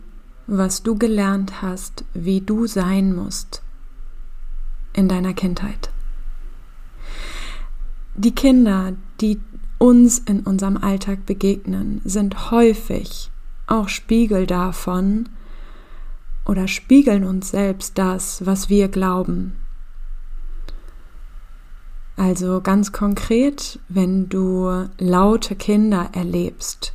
was 0.45 0.83
du 0.83 0.95
gelernt 0.95 1.61
hast, 1.61 2.05
wie 2.13 2.41
du 2.41 2.67
sein 2.67 3.15
musst 3.15 3.61
in 4.93 5.07
deiner 5.07 5.33
Kindheit. 5.33 5.89
Die 8.15 8.33
Kinder, 8.33 8.93
die 9.21 9.39
uns 9.77 10.19
in 10.19 10.41
unserem 10.41 10.77
Alltag 10.77 11.25
begegnen, 11.25 12.01
sind 12.03 12.51
häufig 12.51 13.29
auch 13.67 13.89
Spiegel 13.89 14.47
davon 14.47 15.29
oder 16.45 16.67
spiegeln 16.67 17.23
uns 17.23 17.51
selbst 17.51 17.97
das, 17.97 18.45
was 18.45 18.69
wir 18.69 18.87
glauben. 18.87 19.53
Also 22.17 22.61
ganz 22.61 22.91
konkret, 22.91 23.79
wenn 23.89 24.27
du 24.27 24.87
laute 24.97 25.55
Kinder 25.55 26.09
erlebst, 26.13 26.93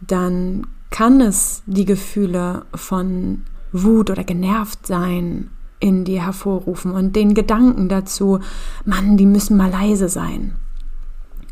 dann 0.00 0.66
kann 0.90 1.20
es 1.20 1.62
die 1.66 1.84
Gefühle 1.84 2.64
von 2.74 3.42
Wut 3.70 4.10
oder 4.10 4.24
genervt 4.24 4.86
sein 4.86 5.50
in 5.78 6.04
dir 6.04 6.24
hervorrufen 6.24 6.92
und 6.92 7.14
den 7.14 7.34
Gedanken 7.34 7.90
dazu, 7.90 8.40
Mann, 8.86 9.18
die 9.18 9.26
müssen 9.26 9.58
mal 9.58 9.70
leise 9.70 10.08
sein. 10.08 10.56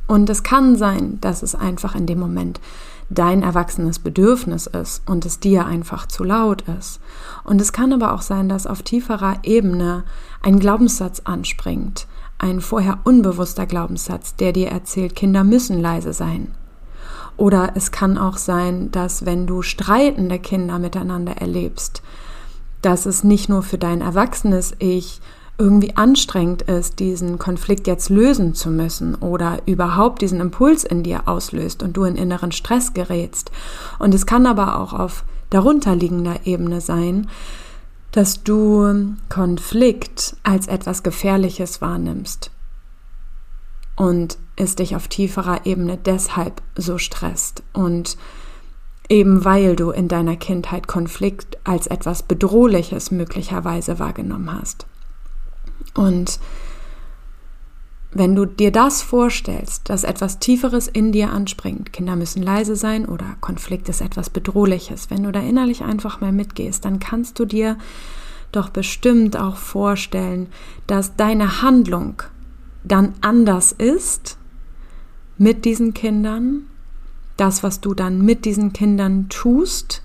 Und 0.07 0.31
es 0.31 0.43
kann 0.43 0.77
sein, 0.77 1.19
dass 1.21 1.43
es 1.43 1.55
einfach 1.55 1.95
in 1.95 2.07
dem 2.07 2.19
Moment 2.19 2.61
dein 3.11 3.43
erwachsenes 3.43 3.99
Bedürfnis 3.99 4.67
ist 4.67 5.03
und 5.07 5.27
es 5.27 5.39
dir 5.39 5.67
einfach 5.67 6.07
zu 6.07 6.25
laut 6.25 6.63
ist. 6.63 7.01
Und 7.45 7.61
es 7.61 7.73
kann 7.73 7.93
aber 7.93 8.15
auch 8.15 8.23
sein, 8.23 8.49
dass 8.49 8.67
auf 8.67 8.83
tieferer 8.83 9.39
Ebene 9.43 10.05
ein 10.43 10.59
Glaubenssatz 10.59 11.21
anspringt, 11.25 12.07
ein 12.39 12.61
vorher 12.61 12.99
unbewusster 13.05 13.67
Glaubenssatz, 13.67 14.37
der 14.37 14.53
dir 14.53 14.69
erzählt, 14.69 15.17
Kinder 15.17 15.45
müssen 15.45 15.81
leise 15.81 16.13
sein. 16.13 16.55
Oder 17.37 17.73
es 17.75 17.91
kann 17.91 18.19
auch 18.19 18.37
sein, 18.37 18.91
dass 18.91 19.27
wenn 19.27 19.47
du 19.47 19.63
streitende 19.63 20.39
Kinder 20.39 20.79
miteinander 20.79 21.33
erlebst, 21.33 22.03
dass 22.83 23.07
es 23.07 23.25
nicht 23.25 23.49
nur 23.49 23.63
für 23.63 23.79
dein 23.79 24.01
erwachsenes 24.01 24.75
Ich 24.79 25.21
irgendwie 25.59 25.97
anstrengend 25.97 26.63
ist, 26.63 26.99
diesen 26.99 27.39
Konflikt 27.39 27.87
jetzt 27.87 28.11
lösen 28.11 28.55
zu 28.55 28.71
müssen 28.71 29.15
oder 29.15 29.63
überhaupt 29.65 30.21
diesen 30.21 30.41
Impuls 30.41 30.85
in 30.85 31.03
dir 31.03 31.27
auslöst 31.27 31.83
und 31.83 31.97
du 31.97 32.05
in 32.05 32.17
inneren 32.17 32.53
Stress 32.53 32.93
gerätst. 32.93 33.51
Und 33.99 34.15
es 34.15 34.27
kann 34.27 34.47
aber 34.47 34.79
auch 34.79 34.93
auf 34.93 35.25
darunterliegender 35.51 36.41
Ebene 36.45 36.81
sein, 36.81 37.29
dass 38.17 38.43
du 38.43 39.15
Konflikt 39.29 40.37
als 40.43 40.69
etwas 40.69 41.03
Gefährliches 41.03 41.83
wahrnimmst 41.83 42.51
und 43.95 44.39
es 44.57 44.75
dich 44.75 44.97
auf 44.97 45.07
tieferer 45.09 45.67
Ebene 45.67 45.99
deshalb 45.99 46.63
so 46.77 46.97
stresst 46.97 47.63
und 47.75 48.17
eben 49.11 49.45
weil 49.45 49.77
du 49.77 49.91
in 49.91 50.09
deiner 50.09 50.37
Kindheit 50.37 50.89
Konflikt 50.89 51.59
als 51.65 51.89
etwas 51.89 52.23
Bedrohliches 52.23 53.11
möglicherweise 53.11 53.99
wahrgenommen 53.99 54.51
hast. 54.51 54.87
Und 55.93 56.41
wenn 58.19 58.35
du 58.35 58.47
dir 58.47 58.73
das 58.73 59.03
vorstellst, 59.03 59.91
dass 59.91 60.05
etwas 60.05 60.39
Tieferes 60.39 60.89
in 60.89 61.13
dir 61.13 61.31
anspringt, 61.31 61.93
Kinder 61.93 62.17
müssen 62.17 62.43
leise 62.43 62.77
sein 62.77 63.07
oder 63.07 63.37
Konflikt 63.41 63.89
ist 63.89 64.01
etwas 64.01 64.31
Bedrohliches, 64.31 65.11
wenn 65.11 65.23
du 65.23 65.33
da 65.33 65.41
innerlich 65.41 65.83
einfach 65.83 66.21
mal 66.21 66.33
mitgehst, 66.33 66.85
dann 66.85 66.99
kannst 66.99 67.39
du 67.39 67.45
dir 67.45 67.77
doch 68.53 68.71
bestimmt 68.71 69.37
auch 69.37 69.57
vorstellen, 69.57 70.49
dass 70.87 71.17
deine 71.17 71.63
Handlung 71.63 72.23
dann 72.85 73.15
anders 73.21 73.73
ist 73.73 74.39
mit 75.37 75.65
diesen 75.65 75.93
Kindern, 75.93 76.63
das, 77.37 77.63
was 77.63 77.81
du 77.81 77.93
dann 77.93 78.25
mit 78.25 78.45
diesen 78.45 78.73
Kindern 78.73 79.29
tust, 79.29 80.03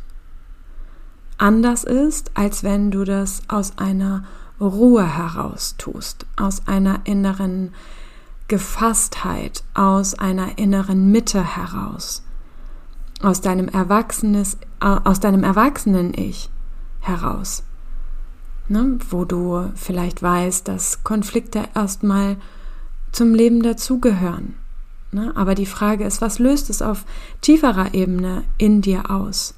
anders 1.38 1.84
ist, 1.86 2.32
als 2.34 2.64
wenn 2.64 2.92
du 2.92 3.06
das 3.06 3.42
aus 3.48 3.78
einer 3.78 4.26
Ruhe 4.60 5.06
heraus 5.06 5.76
tust, 5.78 6.26
aus 6.36 6.68
einer 6.68 7.02
inneren 7.06 7.74
Gefasstheit, 8.52 9.64
aus 9.74 10.14
einer 10.14 10.58
inneren 10.58 11.10
Mitte 11.10 11.56
heraus, 11.56 12.22
aus 13.22 13.40
deinem 13.40 13.70
Erwachsenes, 13.70 14.58
aus 14.82 15.22
deinem 15.22 15.46
Erwachsenen-Ich 15.46 16.50
heraus. 17.00 17.64
Ne? 18.68 19.00
Wo 19.10 19.24
du 19.24 19.72
vielleicht 19.76 20.22
weißt, 20.22 20.68
dass 20.68 21.02
Konflikte 21.06 21.64
erstmal 21.74 22.36
zum 23.14 23.34
Leben 23.34 23.64
dazugehören. 23.64 24.56
Ne? 25.14 25.32
Aber 25.38 25.56
die 25.56 25.66
Frage 25.66 26.04
ist, 26.04 26.20
was 26.20 26.38
löst 26.38 26.70
es 26.70 26.82
auf 26.82 27.06
tieferer 27.40 27.94
Ebene 27.94 28.44
in 28.58 28.82
dir 28.82 29.10
aus? 29.12 29.54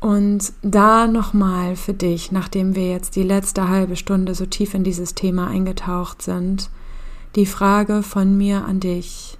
Und 0.00 0.54
da 0.62 1.06
nochmal 1.06 1.76
für 1.76 1.92
dich, 1.92 2.32
nachdem 2.32 2.74
wir 2.74 2.88
jetzt 2.88 3.16
die 3.16 3.22
letzte 3.22 3.68
halbe 3.68 3.96
Stunde 3.96 4.34
so 4.34 4.46
tief 4.46 4.72
in 4.72 4.82
dieses 4.82 5.14
Thema 5.14 5.48
eingetaucht 5.48 6.22
sind, 6.22 6.70
die 7.36 7.46
Frage 7.46 8.02
von 8.02 8.36
mir 8.36 8.64
an 8.64 8.80
dich, 8.80 9.38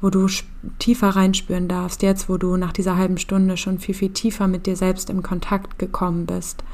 wo 0.00 0.10
du 0.10 0.28
tiefer 0.78 1.10
reinspüren 1.10 1.68
darfst, 1.68 2.02
jetzt 2.02 2.28
wo 2.28 2.36
du 2.36 2.56
nach 2.56 2.72
dieser 2.72 2.96
halben 2.96 3.18
Stunde 3.18 3.56
schon 3.56 3.78
viel, 3.78 3.94
viel 3.94 4.12
tiefer 4.12 4.46
mit 4.46 4.66
dir 4.66 4.76
selbst 4.76 5.10
im 5.10 5.22
Kontakt 5.22 5.78
gekommen 5.78 6.26
bist. 6.26 6.64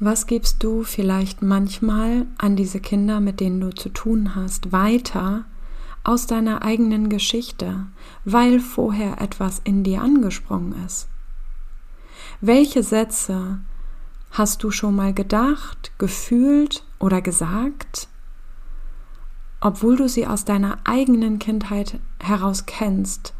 Was 0.00 0.26
gibst 0.26 0.62
du 0.64 0.82
vielleicht 0.82 1.42
manchmal 1.42 2.26
an 2.38 2.56
diese 2.56 2.80
Kinder, 2.80 3.20
mit 3.20 3.38
denen 3.38 3.60
du 3.60 3.70
zu 3.70 3.88
tun 3.88 4.34
hast, 4.34 4.72
weiter 4.72 5.44
aus 6.04 6.26
deiner 6.26 6.62
eigenen 6.62 7.08
Geschichte, 7.08 7.86
weil 8.24 8.58
vorher 8.58 9.20
etwas 9.20 9.60
in 9.62 9.84
dir 9.84 10.02
angesprungen 10.02 10.74
ist? 10.84 11.08
Welche 12.40 12.82
Sätze 12.82 13.60
hast 14.32 14.64
du 14.64 14.72
schon 14.72 14.96
mal 14.96 15.14
gedacht, 15.14 15.92
gefühlt 15.98 16.82
oder 16.98 17.20
gesagt, 17.20 18.08
obwohl 19.62 19.96
du 19.96 20.08
sie 20.08 20.26
aus 20.26 20.44
deiner 20.44 20.78
eigenen 20.84 21.38
Kindheit 21.38 22.00
heraus 22.20 22.66
kennst 22.66 23.32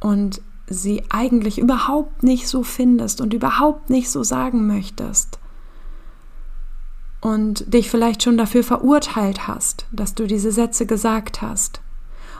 und 0.00 0.42
sie 0.66 1.04
eigentlich 1.08 1.58
überhaupt 1.58 2.24
nicht 2.24 2.48
so 2.48 2.64
findest 2.64 3.20
und 3.20 3.32
überhaupt 3.32 3.88
nicht 3.88 4.10
so 4.10 4.24
sagen 4.24 4.66
möchtest 4.66 5.38
und 7.20 7.72
dich 7.72 7.88
vielleicht 7.88 8.24
schon 8.24 8.36
dafür 8.36 8.64
verurteilt 8.64 9.46
hast, 9.46 9.86
dass 9.92 10.16
du 10.16 10.26
diese 10.26 10.50
Sätze 10.50 10.84
gesagt 10.84 11.42
hast. 11.42 11.80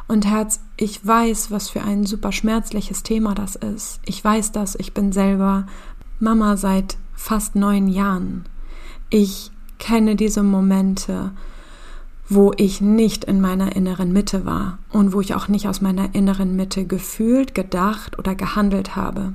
Und 0.08 0.26
Herz, 0.26 0.58
ich 0.76 1.06
weiß, 1.06 1.52
was 1.52 1.70
für 1.70 1.82
ein 1.82 2.04
super 2.04 2.32
schmerzliches 2.32 3.04
Thema 3.04 3.36
das 3.36 3.54
ist. 3.54 4.00
Ich 4.04 4.22
weiß 4.22 4.50
das, 4.50 4.74
ich 4.74 4.94
bin 4.94 5.12
selber 5.12 5.66
Mama 6.18 6.56
seit 6.56 6.96
fast 7.14 7.54
neun 7.54 7.86
Jahren. 7.86 8.46
Ich 9.10 9.52
kenne 9.78 10.16
diese 10.16 10.42
Momente, 10.42 11.30
wo 12.34 12.52
ich 12.56 12.80
nicht 12.80 13.24
in 13.24 13.40
meiner 13.40 13.76
inneren 13.76 14.12
Mitte 14.12 14.44
war 14.46 14.78
und 14.90 15.12
wo 15.12 15.20
ich 15.20 15.34
auch 15.34 15.48
nicht 15.48 15.68
aus 15.68 15.80
meiner 15.80 16.14
inneren 16.14 16.56
Mitte 16.56 16.86
gefühlt, 16.86 17.54
gedacht 17.54 18.18
oder 18.18 18.34
gehandelt 18.34 18.96
habe. 18.96 19.32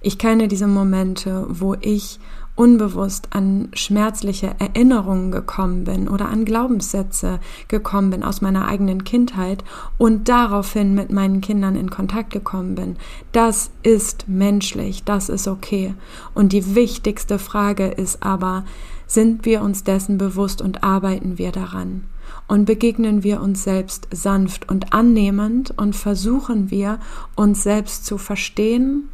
Ich 0.00 0.18
kenne 0.18 0.46
diese 0.46 0.68
Momente, 0.68 1.46
wo 1.48 1.74
ich 1.74 2.20
unbewusst 2.54 3.28
an 3.30 3.68
schmerzliche 3.72 4.54
Erinnerungen 4.58 5.30
gekommen 5.30 5.84
bin 5.84 6.08
oder 6.08 6.28
an 6.28 6.44
Glaubenssätze 6.44 7.38
gekommen 7.68 8.10
bin 8.10 8.24
aus 8.24 8.40
meiner 8.40 8.66
eigenen 8.66 9.04
Kindheit 9.04 9.62
und 9.96 10.28
daraufhin 10.28 10.92
mit 10.94 11.12
meinen 11.12 11.40
Kindern 11.40 11.76
in 11.76 11.88
Kontakt 11.88 12.30
gekommen 12.30 12.74
bin. 12.74 12.96
Das 13.30 13.70
ist 13.84 14.28
menschlich, 14.28 15.04
das 15.04 15.28
ist 15.28 15.46
okay. 15.46 15.94
Und 16.34 16.52
die 16.52 16.74
wichtigste 16.74 17.38
Frage 17.38 17.86
ist 17.86 18.24
aber, 18.24 18.64
sind 19.08 19.46
wir 19.46 19.62
uns 19.62 19.82
dessen 19.82 20.18
bewusst 20.18 20.62
und 20.62 20.84
arbeiten 20.84 21.38
wir 21.38 21.50
daran? 21.50 22.04
Und 22.46 22.66
begegnen 22.66 23.24
wir 23.24 23.40
uns 23.40 23.64
selbst 23.64 24.06
sanft 24.12 24.68
und 24.68 24.92
annehmend 24.92 25.72
und 25.76 25.96
versuchen 25.96 26.70
wir, 26.70 27.00
uns 27.34 27.62
selbst 27.62 28.04
zu 28.04 28.18
verstehen 28.18 29.08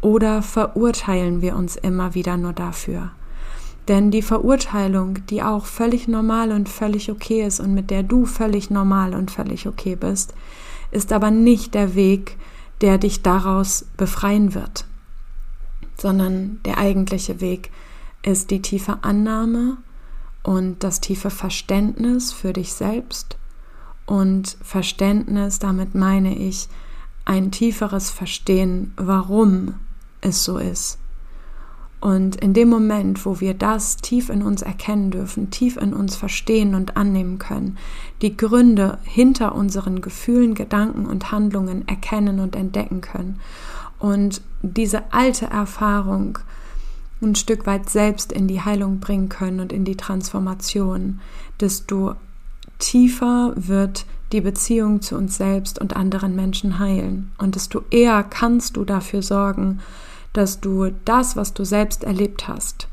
oder 0.00 0.42
verurteilen 0.42 1.40
wir 1.40 1.56
uns 1.56 1.76
immer 1.76 2.14
wieder 2.14 2.36
nur 2.36 2.52
dafür? 2.52 3.12
Denn 3.86 4.10
die 4.10 4.22
Verurteilung, 4.22 5.24
die 5.30 5.42
auch 5.42 5.64
völlig 5.64 6.08
normal 6.08 6.52
und 6.52 6.68
völlig 6.68 7.10
okay 7.10 7.46
ist 7.46 7.60
und 7.60 7.72
mit 7.72 7.90
der 7.90 8.02
du 8.02 8.26
völlig 8.26 8.70
normal 8.70 9.14
und 9.14 9.30
völlig 9.30 9.66
okay 9.66 9.96
bist, 9.96 10.34
ist 10.90 11.12
aber 11.12 11.30
nicht 11.30 11.74
der 11.74 11.94
Weg, 11.94 12.36
der 12.80 12.98
dich 12.98 13.22
daraus 13.22 13.86
befreien 13.96 14.54
wird, 14.54 14.84
sondern 15.96 16.60
der 16.64 16.78
eigentliche 16.78 17.40
Weg 17.40 17.70
ist 18.22 18.50
die 18.50 18.62
tiefe 18.62 18.98
Annahme 19.02 19.78
und 20.42 20.82
das 20.84 21.00
tiefe 21.00 21.30
Verständnis 21.30 22.32
für 22.32 22.52
dich 22.52 22.72
selbst. 22.72 23.36
Und 24.06 24.56
Verständnis, 24.62 25.58
damit 25.58 25.94
meine 25.94 26.36
ich 26.36 26.68
ein 27.24 27.50
tieferes 27.50 28.10
Verstehen, 28.10 28.92
warum 28.96 29.74
es 30.20 30.44
so 30.44 30.58
ist. 30.58 30.98
Und 32.00 32.36
in 32.36 32.54
dem 32.54 32.68
Moment, 32.68 33.26
wo 33.26 33.40
wir 33.40 33.54
das 33.54 33.96
tief 33.96 34.30
in 34.30 34.42
uns 34.42 34.62
erkennen 34.62 35.10
dürfen, 35.10 35.50
tief 35.50 35.76
in 35.76 35.92
uns 35.92 36.14
verstehen 36.14 36.74
und 36.76 36.96
annehmen 36.96 37.38
können, 37.38 37.76
die 38.22 38.36
Gründe 38.36 38.98
hinter 39.02 39.54
unseren 39.54 40.00
Gefühlen, 40.00 40.54
Gedanken 40.54 41.06
und 41.06 41.32
Handlungen 41.32 41.86
erkennen 41.88 42.38
und 42.38 42.54
entdecken 42.54 43.00
können 43.00 43.40
und 43.98 44.42
diese 44.62 45.12
alte 45.12 45.46
Erfahrung 45.46 46.38
ein 47.20 47.34
Stück 47.34 47.66
weit 47.66 47.90
selbst 47.90 48.32
in 48.32 48.46
die 48.46 48.60
Heilung 48.60 49.00
bringen 49.00 49.28
können 49.28 49.60
und 49.60 49.72
in 49.72 49.84
die 49.84 49.96
Transformation, 49.96 51.20
desto 51.60 52.14
tiefer 52.78 53.52
wird 53.56 54.06
die 54.32 54.40
Beziehung 54.40 55.00
zu 55.00 55.16
uns 55.16 55.36
selbst 55.36 55.78
und 55.78 55.96
anderen 55.96 56.36
Menschen 56.36 56.78
heilen 56.78 57.32
und 57.38 57.54
desto 57.54 57.82
eher 57.90 58.22
kannst 58.22 58.76
du 58.76 58.84
dafür 58.84 59.22
sorgen, 59.22 59.80
dass 60.32 60.60
du 60.60 60.90
das, 61.04 61.34
was 61.34 61.54
du 61.54 61.64
selbst 61.64 62.04
erlebt 62.04 62.46
hast, 62.46 62.88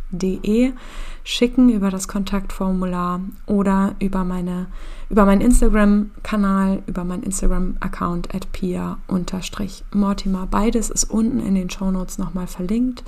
schicken 1.24 1.70
über 1.70 1.90
das 1.90 2.08
Kontaktformular 2.08 3.20
oder 3.46 3.94
über 3.98 4.24
meine 4.24 4.66
über 5.08 5.24
meinen 5.24 5.40
Instagram-Kanal, 5.40 6.82
über 6.86 7.02
meinen 7.02 7.24
Instagram-Account 7.24 8.32
at 8.32 8.52
pia-mortimer. 8.52 10.46
Beides 10.46 10.88
ist 10.88 11.10
unten 11.10 11.40
in 11.40 11.56
den 11.56 11.68
Shownotes 11.68 12.18
nochmal 12.18 12.46
verlinkt. 12.46 13.02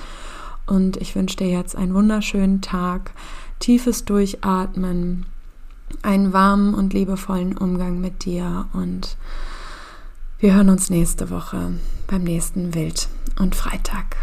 Und 0.66 0.96
ich 0.96 1.14
wünsche 1.14 1.36
dir 1.36 1.48
jetzt 1.48 1.76
einen 1.76 1.94
wunderschönen 1.94 2.60
Tag, 2.60 3.12
tiefes 3.60 4.04
Durchatmen, 4.04 5.26
einen 6.02 6.32
warmen 6.32 6.74
und 6.74 6.92
liebevollen 6.92 7.56
Umgang 7.56 8.00
mit 8.00 8.24
dir 8.24 8.66
und 8.72 9.16
wir 10.38 10.54
hören 10.54 10.70
uns 10.70 10.90
nächste 10.90 11.30
Woche 11.30 11.72
beim 12.08 12.24
nächsten 12.24 12.74
Wild 12.74 13.08
und 13.38 13.54
Freitag. 13.54 14.16